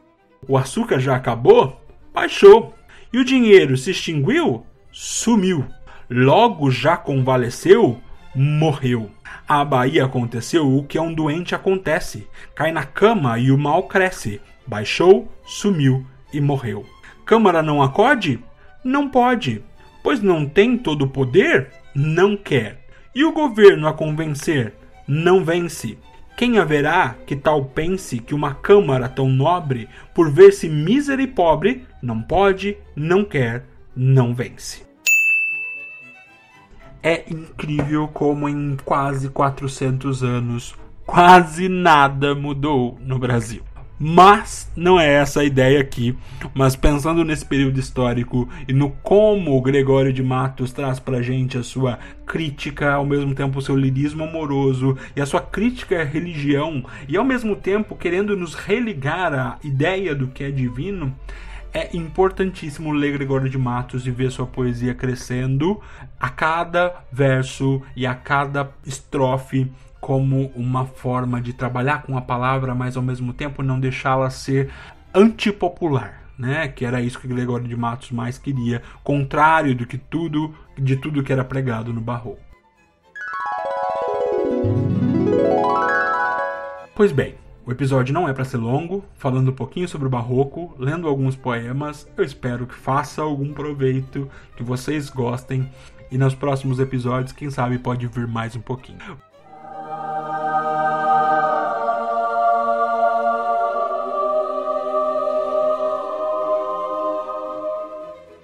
O 0.47 0.57
açúcar 0.57 0.99
já 0.99 1.15
acabou? 1.15 1.81
Baixou. 2.13 2.75
E 3.13 3.19
o 3.19 3.25
dinheiro 3.25 3.77
se 3.77 3.93
extinguiu? 3.93 4.65
Sumiu. 4.91 5.65
Logo 6.11 6.71
já 6.71 6.97
convalesceu? 6.97 8.01
Morreu. 8.35 9.11
A 9.47 9.65
Bahia 9.65 10.05
aconteceu 10.05 10.71
o 10.77 10.85
que 10.85 10.99
a 10.99 11.03
um 11.03 11.13
doente 11.13 11.55
acontece: 11.55 12.27
cai 12.55 12.73
na 12.73 12.85
cama 12.85 13.39
e 13.39 13.51
o 13.51 13.59
mal 13.59 13.85
cresce. 13.85 14.41
Baixou, 14.67 15.33
sumiu 15.47 16.05
e 16.33 16.41
morreu. 16.41 16.85
Câmara 17.25 17.63
não 17.63 17.83
acode? 17.83 18.43
Não 18.85 19.09
pode, 19.09 19.63
pois 20.03 20.23
não 20.23 20.47
tem 20.47 20.77
todo 20.77 21.03
o 21.03 21.09
poder? 21.09 21.71
Não 21.95 22.37
quer. 22.37 22.87
E 23.15 23.25
o 23.25 23.33
governo 23.33 23.89
a 23.89 23.93
convencer? 23.93 24.75
Não 25.07 25.45
vence. 25.45 25.99
Quem 26.37 26.59
haverá 26.59 27.17
que 27.27 27.35
tal 27.35 27.65
pense 27.65 28.19
que 28.19 28.35
uma 28.35 28.55
Câmara 28.55 29.09
tão 29.09 29.29
nobre, 29.29 29.89
por 30.15 30.31
ver-se 30.31 30.69
mísera 30.69 31.21
e 31.21 31.27
pobre, 31.27 31.85
não 32.01 32.23
pode, 32.23 32.77
não 32.95 33.25
quer, 33.25 33.65
não 33.97 34.33
vence? 34.33 34.88
É 37.03 37.25
incrível 37.31 38.09
como 38.09 38.49
em 38.49 38.77
quase 38.85 39.29
400 39.29 40.23
anos 40.23 40.75
quase 41.09 41.71
nada 41.71 42.35
mudou 42.35 42.99
no 43.01 43.19
Brasil. 43.19 43.63
Mas 43.99 44.71
não 44.77 45.01
é 45.01 45.15
essa 45.15 45.41
a 45.41 45.45
ideia 45.45 45.81
aqui. 45.81 46.15
Mas 46.55 46.77
pensando 46.77 47.25
nesse 47.25 47.47
período 47.47 47.81
histórico 47.81 48.47
e 48.69 48.73
no 48.75 48.91
como 48.91 49.57
o 49.57 49.63
Gregório 49.63 50.13
de 50.13 50.23
Matos 50.23 50.71
traz 50.71 51.01
pra 51.01 51.23
gente 51.23 51.57
a 51.57 51.63
sua 51.63 51.99
crítica, 52.27 52.93
ao 52.93 53.07
mesmo 53.07 53.35
tempo 53.35 53.59
o 53.59 53.63
seu 53.63 53.75
lirismo 53.75 54.23
amoroso 54.23 54.97
e 55.17 55.21
a 55.21 55.27
sua 55.27 55.41
crítica 55.41 56.03
à 56.03 56.05
religião, 56.05 56.85
e 57.09 57.17
ao 57.17 57.25
mesmo 57.25 57.57
tempo 57.57 57.97
querendo 57.97 58.37
nos 58.37 58.55
religar 58.55 59.33
à 59.33 59.59
ideia 59.65 60.15
do 60.15 60.29
que 60.29 60.45
é 60.45 60.51
divino, 60.51 61.13
é 61.73 61.97
importantíssimo 61.97 62.93
ler 62.93 63.13
Gregório 63.13 63.49
de 63.49 63.59
Matos 63.59 64.07
e 64.07 64.11
ver 64.11 64.31
sua 64.31 64.47
poesia 64.47 64.95
crescendo 64.95 65.81
a 66.19 66.29
cada 66.29 67.05
verso 67.13 67.83
e 67.95 68.07
a 68.07 68.15
cada 68.15 68.71
estrofe 68.85 69.71
como 70.01 70.47
uma 70.55 70.87
forma 70.87 71.41
de 71.41 71.53
trabalhar 71.53 72.03
com 72.03 72.17
a 72.17 72.23
palavra, 72.23 72.75
mas 72.75 72.97
ao 72.97 73.03
mesmo 73.03 73.33
tempo 73.33 73.63
não 73.63 73.79
deixá-la 73.79 74.31
ser 74.31 74.71
antipopular. 75.15 76.17
Né, 76.39 76.69
que 76.69 76.85
era 76.85 77.03
isso 77.03 77.19
que 77.19 77.27
Gregório 77.27 77.67
de 77.67 77.77
Matos 77.77 78.13
mais 78.13 78.39
queria, 78.39 78.81
contrário 79.03 79.75
do 79.75 79.85
que 79.85 79.99
tudo, 79.99 80.55
de 80.77 80.95
tudo 80.95 81.21
que 81.21 81.33
era 81.33 81.43
pregado 81.43 81.93
no 81.93 82.01
Barroco. 82.01 82.39
Pois 86.95 87.11
bem, 87.11 87.35
o 87.69 87.71
episódio 87.71 88.15
não 88.15 88.27
é 88.27 88.33
para 88.33 88.47
ser 88.47 88.57
longo, 88.57 89.05
falando 89.15 89.51
um 89.51 89.55
pouquinho 89.55 89.87
sobre 89.87 90.07
o 90.07 90.11
barroco, 90.11 90.75
lendo 90.79 91.07
alguns 91.07 91.37
poemas. 91.37 92.09
Eu 92.17 92.25
espero 92.25 92.67
que 92.67 92.75
faça 92.75 93.21
algum 93.21 93.53
proveito, 93.53 94.27
que 94.57 94.63
vocês 94.63 95.11
gostem 95.11 95.71
e 96.11 96.17
nos 96.17 96.35
próximos 96.35 96.81
episódios, 96.81 97.31
quem 97.31 97.51
sabe 97.51 97.79
pode 97.79 98.07
vir 98.07 98.27
mais 98.27 98.57
um 98.57 98.61
pouquinho. 98.63 99.28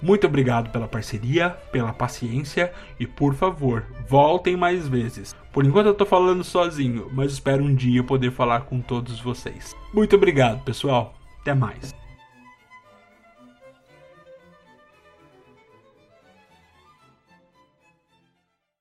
Muito 0.04 0.26
obrigado 0.26 0.68
pela 0.68 0.86
parceria, 0.86 1.48
pela 1.72 1.90
paciência 1.90 2.70
e 3.00 3.06
por 3.06 3.34
favor, 3.34 3.86
voltem 4.06 4.54
mais 4.54 4.86
vezes. 4.86 5.34
Por 5.50 5.64
enquanto 5.64 5.86
eu 5.86 5.94
tô 5.94 6.04
falando 6.04 6.44
sozinho, 6.44 7.08
mas 7.10 7.32
espero 7.32 7.64
um 7.64 7.74
dia 7.74 8.04
poder 8.04 8.30
falar 8.30 8.66
com 8.66 8.82
todos 8.82 9.18
vocês. 9.18 9.74
Muito 9.94 10.14
obrigado, 10.14 10.62
pessoal. 10.62 11.14
Até 11.40 11.54
mais. 11.54 12.03